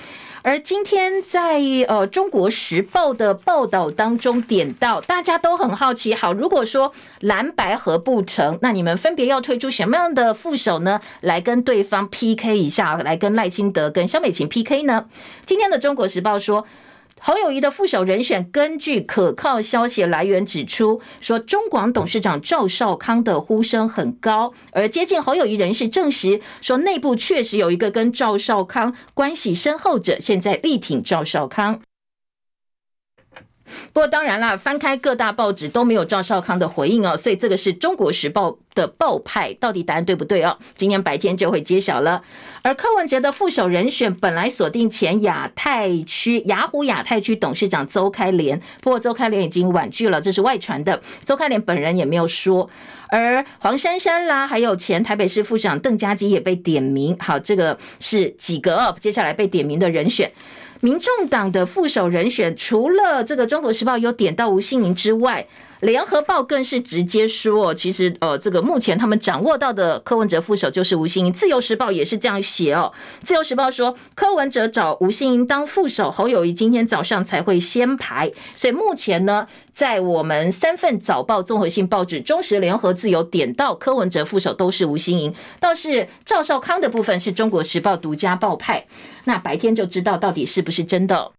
[0.43, 1.55] 而今天在
[1.89, 11.01] 呃《中国时报》的报道当中点到，大家都很好奇，好，如果说蓝白合不成，那你们分别要推出什么样的副手呢？
[11.21, 15.07] 来跟对方 PK 一下，来跟赖清德跟萧美琴 PK 呢？
[15.45, 16.65] 今天的《中国时报》说。
[17.21, 31.81] 侯友谊的副手人选，根据可靠消息来源指出，说中广董事长赵少康的呼声很高，而接近侯友谊人士证实说，内部确实有一个跟赵少康关系深厚者，现在力挺赵少康。
[33.93, 40.59] 不过当然啦，翻开各大报纸都没有赵少康的回应哦，所以这个是中国时报的报派，到底答案对不对哦？
[40.77, 42.23] 今天白天就会揭晓了。
[42.63, 52.69] 而柯文哲的副手人选本来锁定前亚太区雅虎亚太区董事长邹开莲，不过邹开莲已经婉拒了，这是外传的，邹开莲本人也没有说。
[53.11, 60.31] 而黄珊珊啦，还有前台北市副市长邓家基也被点名，好，这个是几个哦，接下来被点名的人选。
[60.81, 65.47] 民众党的副手人选，除了这个《中国时报》有点到吴欣盈之外，
[65.81, 71.33] 联合报更是直接说，其实呃，这个目前他们掌握到的柯文哲副手就是吴欣盈。
[71.33, 72.93] 自由时报也是这样写哦。
[73.23, 78.33] 自由时报说，柯文哲找吴欣盈当副手，侯友宜今天早上才会先排。
[78.57, 88.87] 所以目前呢，在我们三份早报综合性报纸，中时、联合、自由点到柯文哲副手都是吴欣盈，倒是赵少康的部分是中国时报独家报派。
[89.25, 91.31] 那白天就知道到底是不是真的。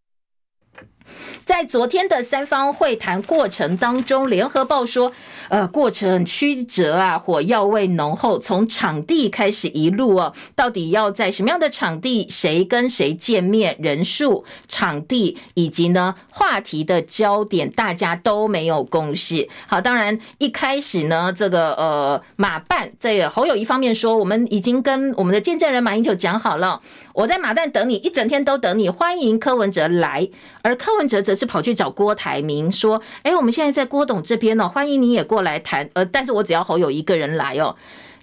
[1.45, 5.11] 在昨天的三方会谈过程当中，联合报说，
[5.47, 19.47] 呃，过程曲折啊，火药味浓厚，从场地开始一路哦，到底要在什么样的场地，谁跟谁见面，人数、场地以及呢话题的焦点，大家都没有共识。
[19.67, 26.79] 好，当然一开始呢，这个呃马办在侯友宜方面说，我们已经跟我们的见证人马英九讲好了，
[27.13, 30.29] 我在马办等你，一整天都等你，欢迎柯文哲来，
[30.61, 31.39] 而柯文哲则。
[31.39, 35.89] 是跑去找郭台铭说：“哎，我们现在在郭董这边呢，欢迎你也过来谈。
[35.93, 37.73] 呃，但是我只要侯友一个人来哦。”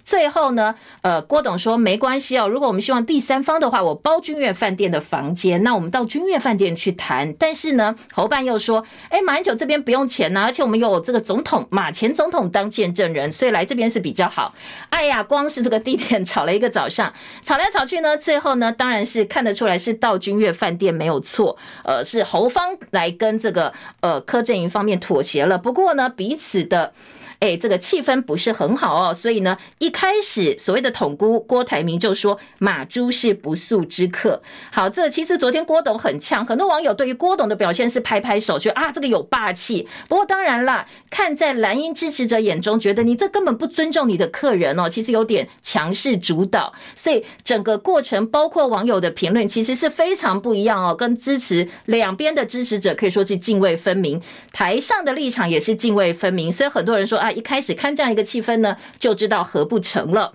[0.07, 2.47] 最后呢，呃，郭董说没关系哦。
[2.47, 7.33] 如果我们希望第三方的话，我包君悦饭店的房间，那我们到君悦饭店去谈。
[7.33, 14.55] 但是呢，侯办又说，哎，马英九这边不用钱呐，而且我们有这个总统马前总统当见证人，所以来这边是比较好。
[14.91, 17.11] 哎呀，光是这个地点 吵了一个早上，
[17.43, 25.57] 吵来吵去呢，最后呢，当然是看得出来是到君悦饭店没有错，呃，是侯方来跟这个呃柯震云方面妥协了。
[25.57, 26.93] 不过呢，彼此的。
[27.39, 34.41] 哎，这个气氛不是很好哦，所以呢，一开始所谓的统姑郭台铭就说马朱是不速之客。
[34.71, 39.87] 好，这其实昨天郭董很呛，很多网友对于郭董的表现是拍拍手，觉得啊这个有霸气。
[40.09, 46.73] 不过当然啦，看在蓝营支持者眼中，觉得你这根本不尊重你的客人哦，其实有点强势主导。
[46.95, 54.19] 所以整个过程，包括网友的评论，其实是非常不一样哦，跟支持两边的支持者可以说是泾渭分明，
[54.51, 56.51] 台上的立场也是泾渭分明。
[56.51, 57.26] 所以很多人说啊。
[57.31, 60.33] 一开始看这样一个气氛呢，就知道合不成了。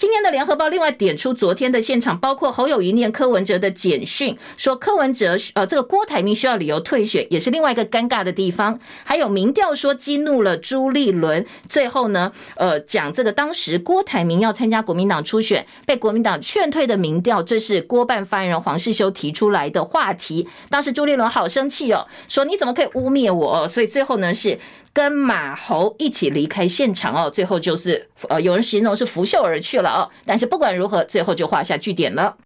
[0.00, 8.80] 今天的联合报另外点出昨天的现场，包括侯友谊念柯文哲的简讯，说柯文哲呃这个郭台铭需要理由退选，也是另外一个尴尬的地方。
[9.04, 20.48] 还有民调说激怒了朱立伦，最后呢呃讲这个当时郭台铭要参加国民党初选，被国民党劝退的民调，这是郭办发言人黄世修提出来的话题。
[20.70, 23.68] 当时朱立伦好生气哦，说你怎么可以污蔑我？
[23.68, 24.58] 所以最后呢是。
[24.92, 32.36] 跟马侯一起离开现场哦，最后就是呃，有人形容是拂袖而去了 哦，但是不管如何，最后就画下句点了。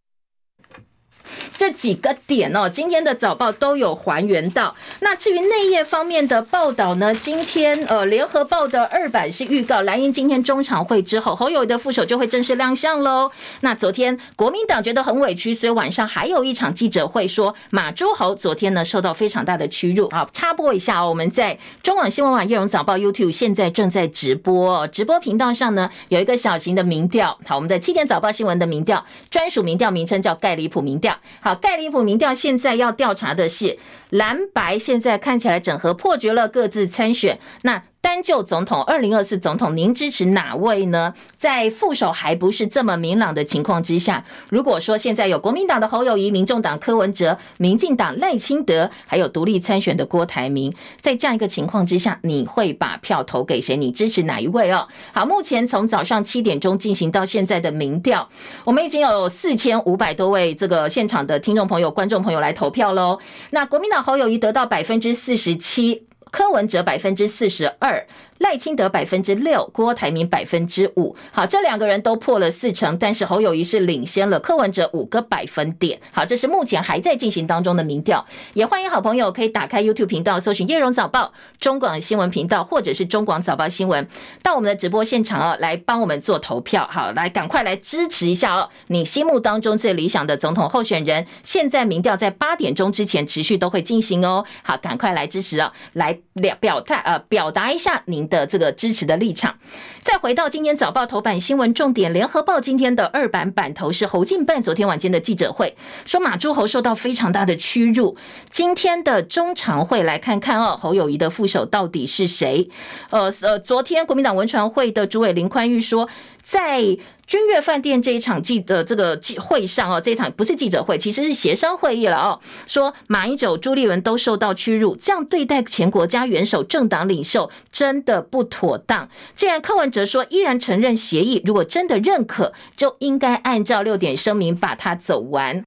[1.56, 4.74] 这几个点哦，今天的早报都有还原到。
[5.00, 7.14] 那至于内页方面的报道呢？
[7.14, 13.30] 今天呃，联合报的二版是预告蓝营今天中常会之后，侯友宜的副手就会正式亮相喽。
[13.60, 20.10] 那昨天国民党觉得很委屈，所以晚上还有一场记者会，说马朱侯昨天呢受到非常大的屈辱。
[20.10, 27.38] 好，插播一下哦，我们在中广新闻网叶荣早报 YouTube 现在正在直播，直播频道上呢有一个小型的民调。
[27.46, 31.16] 好，我们在七点早报新闻的民调专属民调名称叫盖里普民调。
[31.40, 33.78] 好，盖里普民调现在要调查的是
[34.10, 37.38] 蓝白，现在看起来整合破局了，各自参选。
[37.62, 37.82] 那。
[38.04, 41.14] 单就总统，二零二四总统，您支持哪位呢？
[41.38, 53.74] 在副手还不是这么明朗的情况之下，如果说现在有国民党的侯友谊、民众党柯文哲、民进党赖清德，还有独立参选的郭台铭，在这样一个情况之下，你会把票投给谁？
[53.74, 54.86] 你支持哪一位哦？
[55.14, 58.28] 好，目前从早上七点钟进行到现在的民调，
[58.64, 63.18] 我们已经有四千五百多位这个现场的听众朋友、观众朋友来投票喽。
[63.48, 66.06] 那国民党侯友谊得到百分之四十七。
[66.34, 68.04] 柯文哲百分之四十二。
[68.38, 71.14] 赖清德百分之六，郭台铭百分之五。
[71.32, 75.98] 好，这两个人都破了四成，但是侯友谊是领先了柯文哲五个百分点。
[76.12, 78.24] 好，这是目前还在进行当中的民调。
[78.54, 84.06] 也欢迎好朋友可以打开 YouTube 频道，搜寻叶荣早报、中广新闻频道，或者是中广早报新闻，
[84.42, 86.88] 到我们的直播现场哦，来帮我们做投票。
[86.90, 91.26] 好，来赶快来支持一下哦，你心目当中最理想的总统候选人。
[91.44, 94.44] 现在民调在八点钟之前持续都会进行哦。
[94.62, 99.56] 好，赶快来支持哦，来表表态呃，表达一下您的这个支持的立场。
[100.02, 108.16] 再回到今天早报头版新闻重点，联合报今天的二版版头是侯进办昨天晚间的记者会，说马朱侯受到非常大的屈辱。
[108.50, 112.68] 今天的中常会来看看哦，侯友谊的副手到底是谁？
[113.10, 116.08] 呃呃，昨天国民党文传会的主委林宽裕说，
[116.42, 122.40] 在君悦饭店这一场记的这个记会上哦，这一场不是记者会，其实是协商会议了哦。
[122.66, 129.08] 说马英九、朱立伦都受到屈辱，这样对待前国家元首、政党领袖真的不妥当。
[129.34, 135.64] 既然柯文哲说依然承认协议，如果真的认可，就应该按照六点声明把它走完。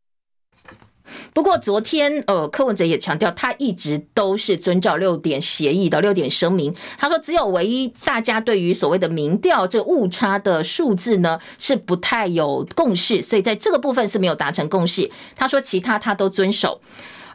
[1.34, 6.74] 不过昨天，呃，柯文哲也强调，他一直都是遵照六点协议的六点声明。
[6.98, 15.10] 他说，只有唯一大家对于所谓的民调这误差的数字呢，是不太有共识，所以在这个部分是没有达成共识。
[15.36, 16.82] 他说，其他他都遵守。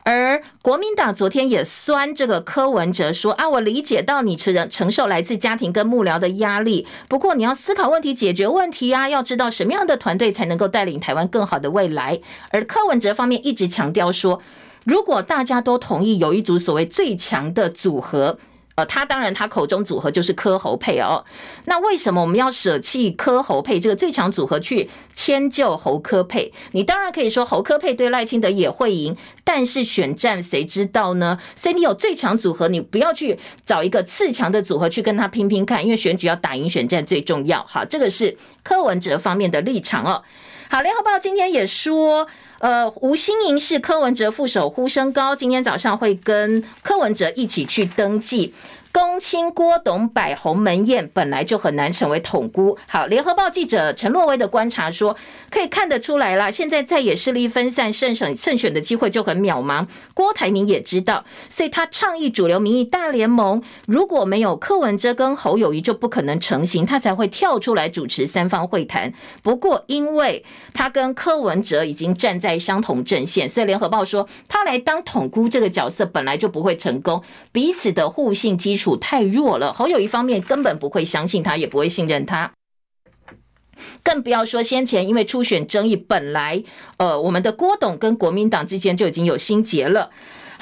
[0.05, 12.21] 而国民党昨天也酸这个柯文哲说啊，我理解到你承承受来自家庭跟幕僚的压力，不过你要思考问题，解决问题啊，要知道什么样的团队才能够带领台湾更好的未来。
[12.51, 14.43] 而柯文哲方面一直强调说，
[14.85, 18.39] 如果大家都同意有一组所谓最强的组合。
[18.75, 21.25] 呃，他当然，他口中组合就是柯侯配哦。
[21.67, 26.53] 那为什么我们要舍弃柯侯配这个最强组合去迁就侯柯配？
[26.73, 31.39] 你当然可以说侯柯配对赖清德也会赢，但是选战谁知道呢？
[31.55, 37.63] 所以你有最强组合，你不要去找一个次强的组合去跟他拼拼看，因为选举要打赢选战最重要。
[37.69, 40.23] 好，这个是柯文哲方面的立场哦。
[40.71, 42.27] 好，联合报今天也说。
[42.63, 48.55] 呃，吴欣盈是柯文哲副手呼声高，今天早上会跟柯文哲一起去登记。
[48.93, 52.77] 公亲郭董摆鸿门宴，本来就很难成为统姑。
[52.87, 55.17] 好，联合报记者陈若薇的观察说，
[55.51, 59.87] 可以看得出来了，现在在野势力分散，胜选胜选的机会就很渺茫。
[60.13, 69.15] 郭台铭也知道，所以他倡议主流民意大联盟，如果没有柯文哲跟侯友谊，就不可能成型，他才会跳出来主持三方会谈。
[69.43, 77.23] 不过，因为他跟柯文哲已经站在相同阵线，所以联合报说，他来当统姑这个角色本来就不会成功，
[77.53, 78.93] 彼此的互信基础础。
[78.93, 82.53] 处太弱了，侯友一方面根本不会相信他，也不会信任他，
[84.03, 86.65] 更不要说先前因为初选争议，本来
[86.97, 90.11] 呃我们的郭董跟国民党之间就已经有心结了。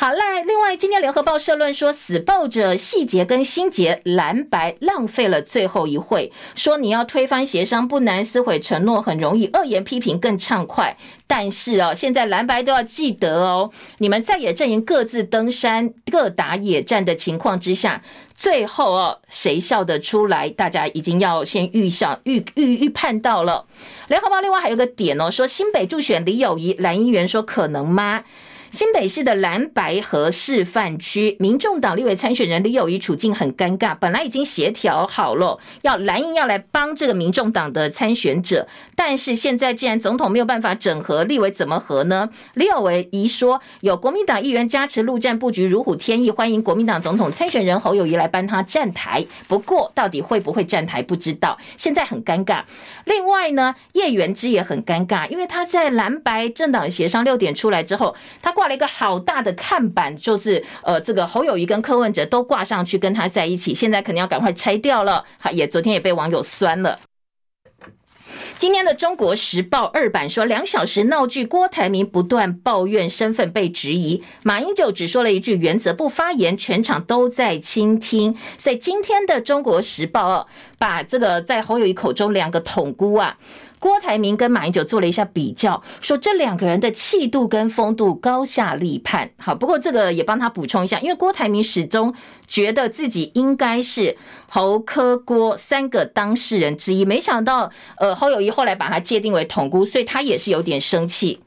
[0.00, 6.32] 好，来，另外，今天联合报社论说，死抱着细节跟心结，蓝白浪费了最后一会。
[6.54, 10.96] 说你要推翻协商不难，撕毁承诺很容易，恶言批评更畅快。
[11.26, 18.02] 但是哦，现在蓝白都要记得哦，你们在野阵营各自登山、各打野战的情况之下，
[18.34, 20.48] 最后哦，谁笑得出来？
[20.48, 23.66] 大家已经要先预想、预预预判到了。
[24.08, 28.24] 联合报另外还有个点哦，说新北助选李友仪，蓝营员说可能吗？
[28.70, 33.96] 新北市的蓝白合示范区，民众党立委参选人李友仪处境很尴尬。
[33.96, 42.30] 本来已经协调好了，要蓝营要来帮这个民众党的参选者，但是现在既然总统没有办法整合，立委怎么合呢？
[42.54, 49.26] 李友仪说，有国民党议员加持陆战布局如虎添翼，欢迎国民党总统参选人侯友宜来帮他站台。
[49.48, 52.62] 不过，到底会不会站台不知道，现在很尴尬。
[53.04, 58.54] 另外呢，叶元之也很尴尬，因为他在蓝白政党协商六点出来之后，他。
[58.60, 65.24] 挂了一个好大的看板，就是呃，这个侯友谊跟柯文哲都挂上去跟他在一起，现在肯定要赶快拆掉了。
[65.38, 67.00] 好，也昨天也被网友酸了。
[68.58, 78.36] 今天的《中国时报》二版说，两小时闹剧，郭台铭不断抱怨身份被质疑，马英九只说了一句原则不发言，全场都在倾听。
[78.58, 80.46] 所以今天的《中国时报》二
[80.78, 83.38] 把这个在侯友谊口中两个统姑啊。
[83.80, 89.30] 郭台铭跟马英九做了一下比较，说这两个人的气度跟风度高下立判。
[89.38, 92.14] 好，不过这个也帮他补充一下，因为郭台铭始终
[92.46, 94.16] 觉得自己应该是
[94.48, 101.40] 侯科郭三个当事人之一，没想到呃侯友谊后来把他界定为统姑，所以他也是有点生气。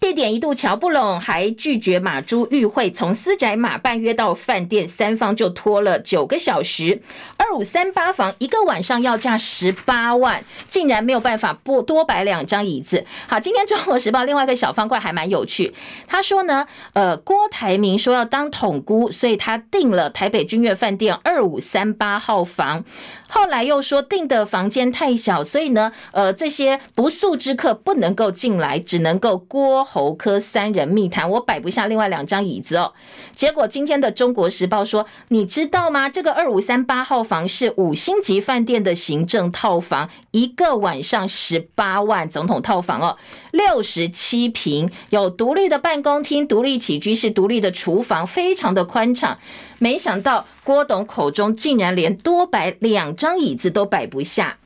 [0.00, 7.00] 地点一度乔不拢，还拒绝马朱与会，从私宅马办约到饭店，三方就拖了九个小时。
[7.36, 13.04] 二五三八房一个晚上要价十八万，竟然没有办法不多摆两张椅子。
[13.26, 15.72] 好，今天中国时报另外一个小方块还蛮有趣，
[16.06, 22.84] 他说呢，呃，郭台铭说要当统姑，所以他订了台北君悦饭店二五三八号房。
[23.28, 31.30] 后来又说订的房间太小，所以呢，呃，这些不速之客不能够进来，只能够郭郭侯科三人密谈。
[31.30, 32.92] 我摆不下另外两张椅子哦。
[33.34, 36.06] 结果今天的《中国时报》说，你知道吗？
[36.10, 43.16] 这个二五三八号房是五星级饭店的行政套房，一个晚上十八万，总统套房哦，
[43.52, 49.38] 六十七平，有独立的办公厅、独立起居室、独立的厨房，非常的宽敞。
[49.78, 54.58] 没想到郭董口中竟然连多摆两张椅子都摆不下。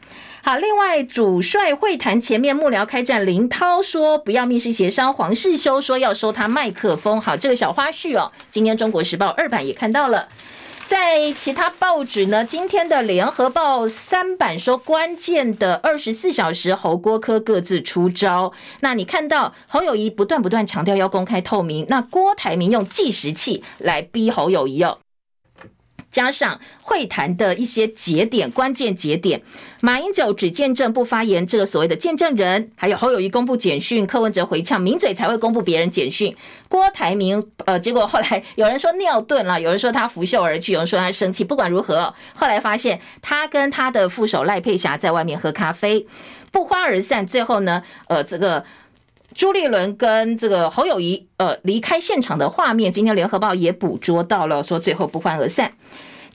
[0.48, 7.20] 好，另外主帅会谈前面幕僚开战，林涛说不要密室协商，黄世修说要收他麦克风。
[7.20, 10.26] 好，这个小花絮哦，今天中国时报二版也看到了。
[10.86, 18.54] 在其他报纸呢，今天的联合报三版说关键的二十四小时侯郭科各自出招。
[18.80, 24.96] 那你看到侯友谊不断不断强调要公开透明，那郭台铭用计时器来逼侯友谊哦。
[26.18, 29.40] 加上会谈的一些节点、关键节点，
[29.80, 36.36] 马英九只见证不发言，这个所谓的见证人，还有侯友谊公布简讯，柯文哲回呛，名嘴才会公布别人简讯。
[36.68, 41.44] 郭台铭，呃，结果后来有人说尿遁了，有人说他拂袖而去，有人说他生气。
[41.44, 46.04] 不管如何，后来发现他跟他的副手赖佩霞在外面喝咖啡，
[46.50, 47.24] 不欢而散。
[47.24, 48.64] 最后呢，呃，这个。
[49.34, 55.74] 朱立伦跟这个侯友谊，呃，离开现场的画面，今天联合报也捕捉到了，说最后不欢而散。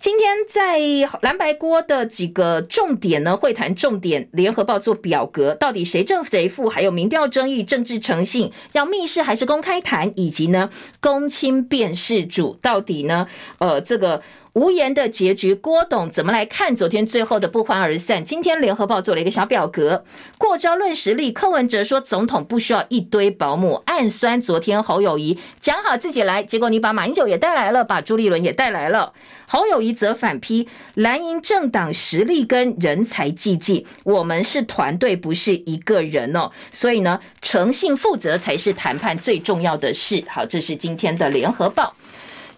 [0.03, 0.81] 今天在
[1.21, 13.25] 蓝白锅的几个重点呢，会谈重点，联合报做表格，到底谁正谁负，还有民调争议、政治诚信，要密室还是公开谈，以及呢，公亲辨识主到底呢，
[13.59, 14.21] 呃，这个。
[14.53, 18.23] 无言的结局，郭董怎么来看昨天最后的不欢而散？
[18.23, 20.05] 今天联合报做了一个小表格，
[20.37, 21.31] 过招论实力。
[21.31, 29.13] 柯文哲说总统不需要一堆保姆，暗酸昨天侯友宜讲好自己来，结果你把马英九也带来了，把朱立伦也带来了。
[29.47, 36.51] 侯友宜则反批蓝营政党实力跟人才济济，我们是团队，不是一个人哦。
[36.71, 40.23] 所以呢，诚信负责才是谈判最重要的事。
[40.27, 41.95] 好，这是今天的联合报。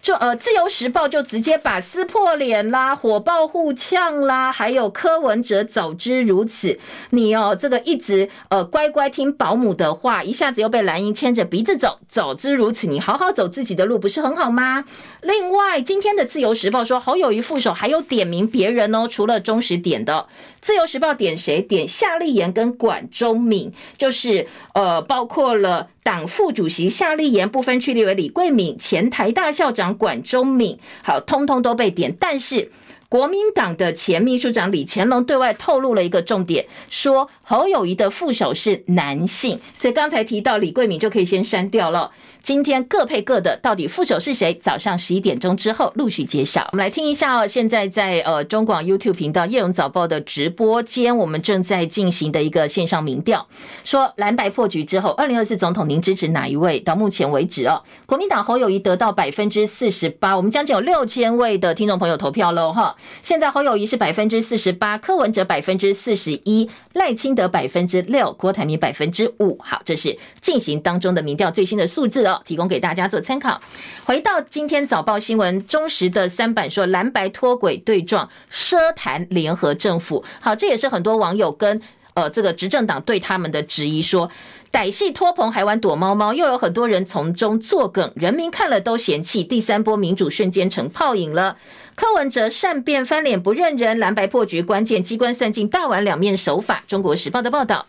[0.06, 6.78] 就呃，《自由时报》就直接把撕破脸啦、火爆互呛啦，还有柯文哲早知如此，
[7.10, 14.86] 你哦这个一直呃乖乖听保姆的话，一下子又被蓝营牵着鼻子走，早知如此，你好好走自己的路不是很好吗？
[15.22, 20.14] 另外，今天的《自由时报》说侯友宜副手还有点名别人哦，除了中时点的，
[20.62, 21.64] 《自由时报》点谁？
[21.64, 24.46] 点夏立言跟管中闵，就是
[24.76, 25.88] 呃包括了。
[26.06, 32.72] 党副主席夏立言不分区立委李桂敏，前台大校长管中敏，好，通通都被点，但是。
[33.08, 42.12] 国民党的前秘书长李乾隆对外透露了一个重点，说侯友谊的副手是男性，所以刚才提到李桂敏就可以先删掉了。
[42.46, 44.54] 今天各配各的，到底副手是谁？
[44.62, 46.62] 早上十一点钟之后陆续揭晓。
[46.74, 53.48] 我们来听一下哦，现在在呃中广 YouTube 频道《叶荣早报》的直播间，我们正在进行的一个线上民调，
[53.84, 56.80] 说蓝白破局之后，二零二四总统您支持哪一位？
[56.80, 62.96] 到目前为止哦，国民党侯友谊得到百分之四十八，我们将近有六千位的听众朋友投票喽哈。
[63.24, 69.58] 现在侯友宜是百分之四十八，柯文哲百分之四十一，赖清德百分之六，郭台铭百分之五。
[69.64, 73.62] 好，这是进行当中的民调最新的数字哦，提供给大家做参考。
[74.04, 80.24] 回到今天早报新闻，中时的三版说蓝白脱轨对撞，奢谈联合政府。
[80.42, 81.82] 好，这也是很多网友跟
[82.14, 84.30] 呃这个执政党对他们的质疑说。
[84.72, 89.42] 歹戏拖棚还玩躲猫猫，又有很多人从中作梗，人民看了都嫌弃。
[89.42, 91.56] 第三波民主瞬间成泡影了。
[91.96, 96.84] 柯文哲善变翻脸不认人，蓝白破局关键机关算尽大玩两面手法。
[96.90, 97.86] 中国时报的报道。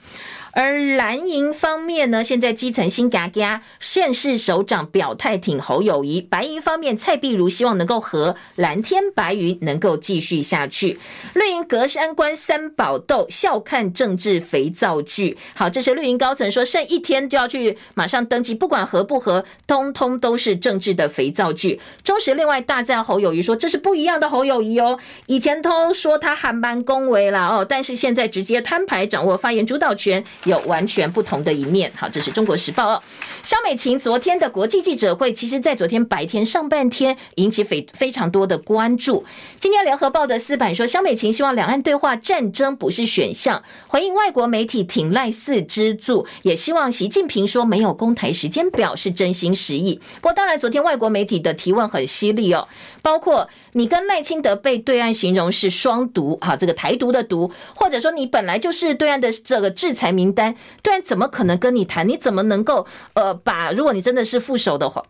[0.58, 6.18] 而蓝营方面呢，现在基层新嘎嘎，县市首长表态挺侯友宜。
[6.18, 10.98] 白营方面，蔡壁如希望能够和蓝天白云能够继续下去。
[11.34, 15.36] 绿营隔山观三宝斗，笑看政治肥皂剧。
[15.54, 21.78] 好，这是绿营高层说，剩一天就要去马上登记，不管合不合，通通都是政治的肥皂剧。
[22.02, 30.24] 中时另外大赞侯友宜说，这是不一样的侯友宜哦，以前都说他还蛮恭维了哦，但是现在直接摊牌，掌握发言主导权。
[30.46, 31.92] 有完全不同的一面。
[31.94, 33.02] 好，这是中国时报哦。
[33.42, 39.24] 萧美琴昨天的国际记者会，其实在昨天白天上半天引起非非常多的关注。
[39.60, 50.00] 今天联合报的四版说，萧美琴希望两岸对话，战争不是选项，回应外国媒体挺赖四支柱，也希望习近平说没有攻台时间表是真心实意。
[50.16, 52.66] 不过当然，昨天外国媒体的提问很犀利哦，
[53.02, 60.54] 包括你跟赖清德被对岸形容是双毒啊，这个台独的毒，或者说你本来就是对岸的这个制裁名单。
[60.82, 62.06] 对怎么可能跟你谈？
[62.06, 63.72] 你怎么能够呃把？
[63.72, 65.02] 如果你真的是副手的话，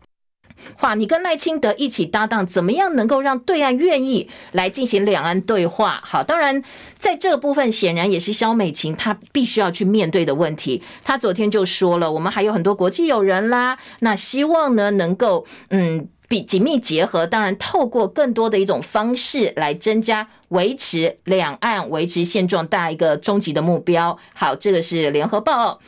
[0.78, 6.00] 话你跟赖清德一起搭档，怎么样能够让对岸愿意来进行两岸对话？
[6.04, 6.62] 好，当然
[6.98, 10.82] 在这个部分，显然也是萧美琴她必须要去面对的问题。
[11.04, 16.08] 她昨天就说了，我们还有很多国际友人啦，那希望呢能够嗯。
[16.28, 24.16] 比紧密结合，当然透过更多的一种方式来增加维持两岸维持现状大一个终极的目标。
[24.34, 25.80] 好，这个是联合报。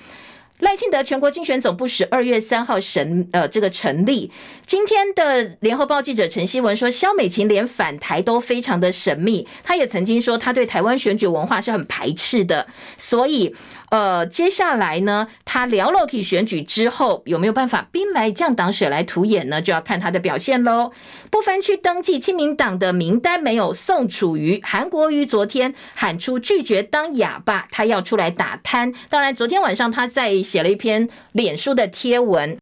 [0.58, 4.30] 赖清德全国竞选总部十二月三号审呃这个成立。
[4.66, 9.46] 今天的联合报记者陈希文说，萧美琴连返台都非常的神秘。
[9.62, 13.54] 他也曾经说，他对台湾选举文化是很排斥的，所以。
[13.90, 19.62] 呃，接下来呢，他聊了起选举之后，有没有办法兵来将挡，水来土掩呢？
[19.62, 20.92] 就要看他的表现喽。
[21.30, 28.92] 不分区登记亲民党的名单没有宋楚瑜，韩国瑜昨天喊出拒绝当哑巴，他要出来打贪。
[29.08, 32.58] 当然，昨天晚上他在写了一篇脸书的贴文。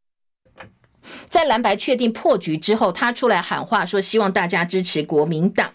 [1.29, 5.73] 在蓝白确定破局之后，他出来喊话说，希望大家支持国民党。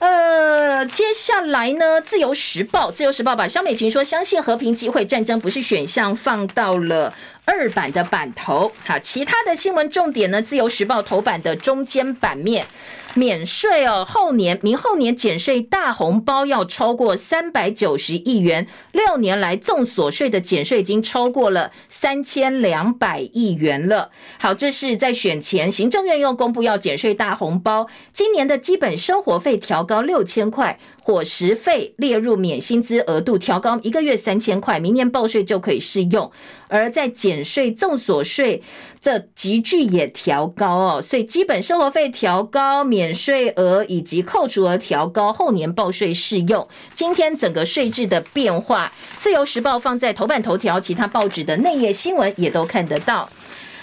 [0.00, 7.14] 呃，接下来呢，《自由时报》《自由时报》把萧美琴说相信和平机会，战争不是选项，放到了
[7.44, 8.72] 二版的版头。
[8.86, 12.66] 好，其他的新闻重点呢，《自由时报》头版的中间版面。
[13.14, 24.10] 免税哦，后年明后年减税大红包要超过三百九十亿元，六年来纵所税的减税已经超过了三千两百亿元了。
[24.38, 30.78] 好，这是在选前，行政院又公布要减税大红包，今年的基本生活费调高六千块。
[31.10, 36.30] 伙食费列入免薪资额度调高一个月三千块，明年报税就可以适用。
[36.68, 38.62] 而在减税重所税
[39.00, 46.68] 这级距也调高哦，所以基本生活费调高，免税额以及扣除额调高，后年报税适用。
[46.94, 53.28] 今天整个税制的变化，自由时报放在头版头条，其他报纸的内页新闻也都看得到。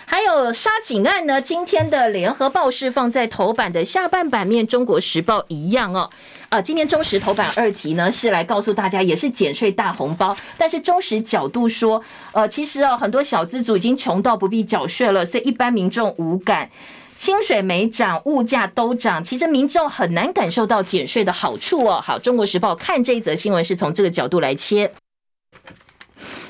[0.09, 6.09] 还有杀警案呢，今天的联合报是放在头版的下半版面，中国时报一样哦。
[6.49, 16.69] 啊，今年中时头版二题呢是来告诉大家，也是减税大红包，但是中时角度说，呃，其实啊，很多小资族已经穷到不必缴税了，所以一般民众无感，
[17.17, 22.01] 薪水没涨，物价都涨，其实民众很难感受到减税的好处哦。
[22.01, 24.89] 好，中国时报看这一则新闻是从这个角度来切。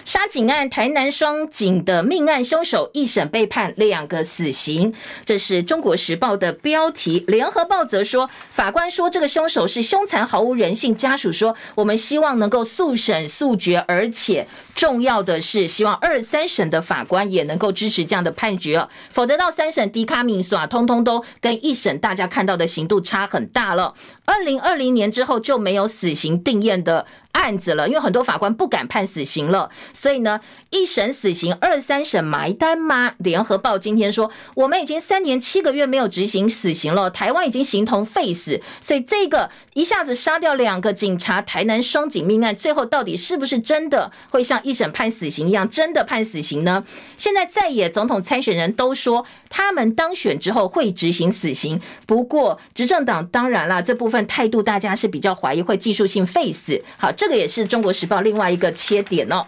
[0.08, 4.94] 杀警案，台南双警的命案凶手一审被判两个死刑，
[5.26, 7.26] 这是中国时报的标题。
[7.28, 10.96] 联合报则说，法官说这个凶手是凶残毫无人性。
[10.96, 14.48] 家属说，我们希望能够速审速决，而且
[14.78, 23.96] 重要的是，希望二三审的法官也能够支持这样的判决，否则到三审，迪卡米索啊，通通都跟一审大家看到的刑度差很大了。
[24.26, 33.14] 二零二零年之后就没有死刑定验的案子了，因为很多法官不敢判死刑了，所以呢，一审死刑，二三审埋单吗？
[33.18, 46.84] 联合报今天说，我们已经三年七个月没有执行死刑了，台湾已经形同废死，所以这个一下子杀掉两个警察，台南双警命案，最后到底是不是真的会像一审判死刑一样，真的判死刑呢？
[47.18, 56.84] 现在在野总统参选人都说，他们当选之后会执行死刑，不过执政党当然啦，这部分态度大家是比较怀疑会技术性废死。
[56.98, 59.46] 好，这个也是中国时报另外一个切点哦。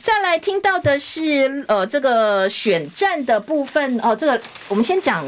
[0.00, 5.24] 再来听到的是，呃，这个选战的部分哦，这个我们先讲。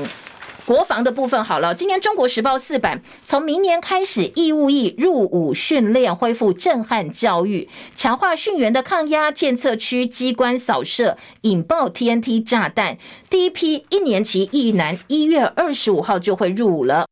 [0.68, 7.66] 国防的部分好了，今年中国时报四版，从明年开始义务役入伍训练恢复震撼教育，
[7.96, 12.98] 强化训员的抗压，监测区机关扫射引爆 TNT 炸弹，
[13.30, 17.06] 第一批一年级役男一月二十五号就会入伍了。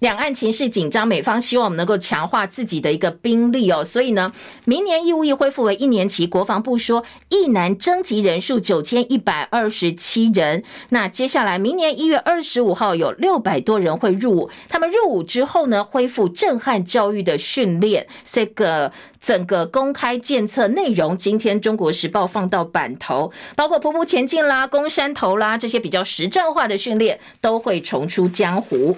[0.00, 4.32] 两岸情势紧张，美方希望我们能够强化自己的一个兵力哦，所以呢，
[4.64, 6.26] 明年义务役恢复为一年期。
[6.26, 10.64] 国防部说，役男征集人数九千一百二十七人。
[10.88, 18.06] 那接下来明年一月二十五号有六百多人会入伍，他们入伍之后呢，恢复震撼教育的训练。
[18.26, 18.90] 这个
[19.20, 28.96] 整个公开检测内容，今天中国时报放到版头，包括匍匐前进啦、攻山头啦这些比较实战化的训练，都会重出江湖。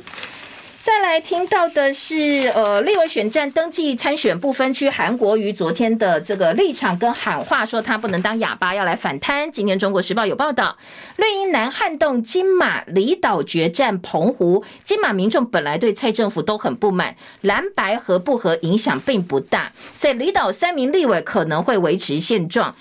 [0.85, 9.53] 再来听到的是，呃，立委选战登记参选不分区，韩国瑜昨天的这个立场跟喊话，说他不能当哑巴，要来反贪。
[9.53, 10.77] 今天中国时报有报道，
[11.19, 22.75] 绿营南撼动金马离岛决战澎湖，金马民众本来对蔡政府都很不满，蓝白合不合影响并不大，所以离岛三名立委可能会维持现状。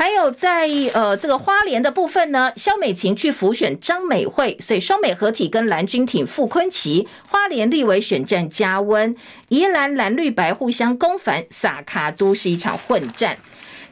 [0.00, 9.14] 还有在呃这个花莲的部分呢，萧美琴去辅选张美惠，所以双美合体跟蓝军挺傅崐萁，花莲立委选战加温，
[9.50, 13.36] 宜兰蓝绿白互相攻防，撒卡都是一场混战。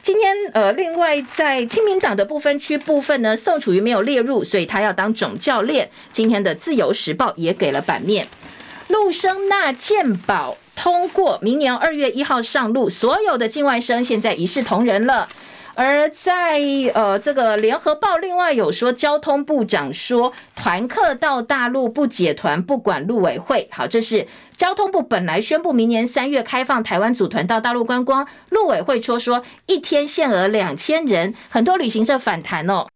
[0.00, 5.90] 今天呃，另外在亲民党的不分区部分呢，宋楚瑜没有列入，所以他要当总教练。
[6.11, 8.26] 今天的自由时报也给了版面，
[8.86, 15.28] 陆生纳健保通过，明年二月一号上路，所有的境外生现在一视同仁了。
[15.79, 16.61] 而在
[16.93, 23.68] 呃这个联合报，另外有说交通部长说，团客到大陆不解团，不管陆委会。
[23.70, 24.26] 好，这是
[24.57, 32.89] 交通部本来宣布明年三月开放台湾组团到大陆观光，陆委会说说一天限额两千人，很多旅行社反弹哦。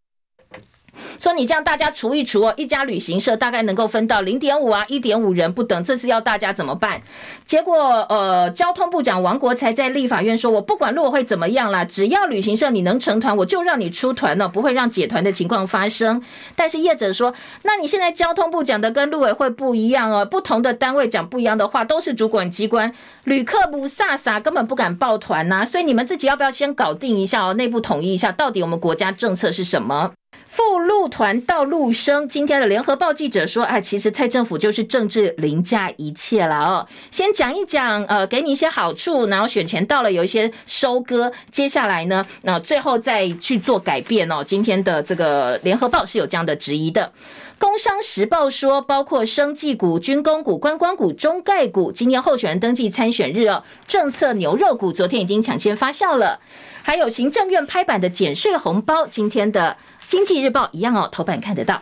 [1.18, 7.00] 说你这样大家除一除哦，一家旅行社大概能够分到零点五啊，一点五人不等，这次要大家怎么办？
[7.44, 16.22] 结果呃，交通部长王国材在立法院说，我不管陆委会怎么样啦，只要旅行社你能成团，我就让你出团了，不会让解团的情况发生。
[16.56, 22.92] 但是业者说，那你现在交通部讲的跟陆委会不一样哦，不同的单位讲不一样的话，都是主管机关，
[23.24, 30.12] 旅客不飒飒，根本不敢抱团呐，所以你们自己要不要先搞定一下哦，内部统一一下，到底我们国家政策是什么？
[30.52, 36.86] 副路团道陆生今天的联合报记者说：“啊，其实蔡政府就是政治凌驾一切了哦。
[37.10, 44.44] 先讲一讲，呃，给你一些好处，然后选前到了有一些收割，接下来呢，那最后再去做改变哦。
[44.44, 47.10] 今天的这个联合报是有这样的质疑的。
[47.58, 56.40] 工商时报说，包括生技股、军工股、观光股、中概股，今天候选人登记参选日哦，政策牛肉股昨天已经抢先发酵了，
[56.82, 59.78] 还有行政院拍板的减税红包，今天的。”
[60.12, 61.80] 经济日报一样哦，头版看得到。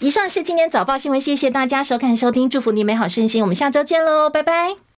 [0.00, 4.80] 以上是今天早报新闻，谢谢大家收看收听，祝福你美好身心，我们下周见喽，拜拜。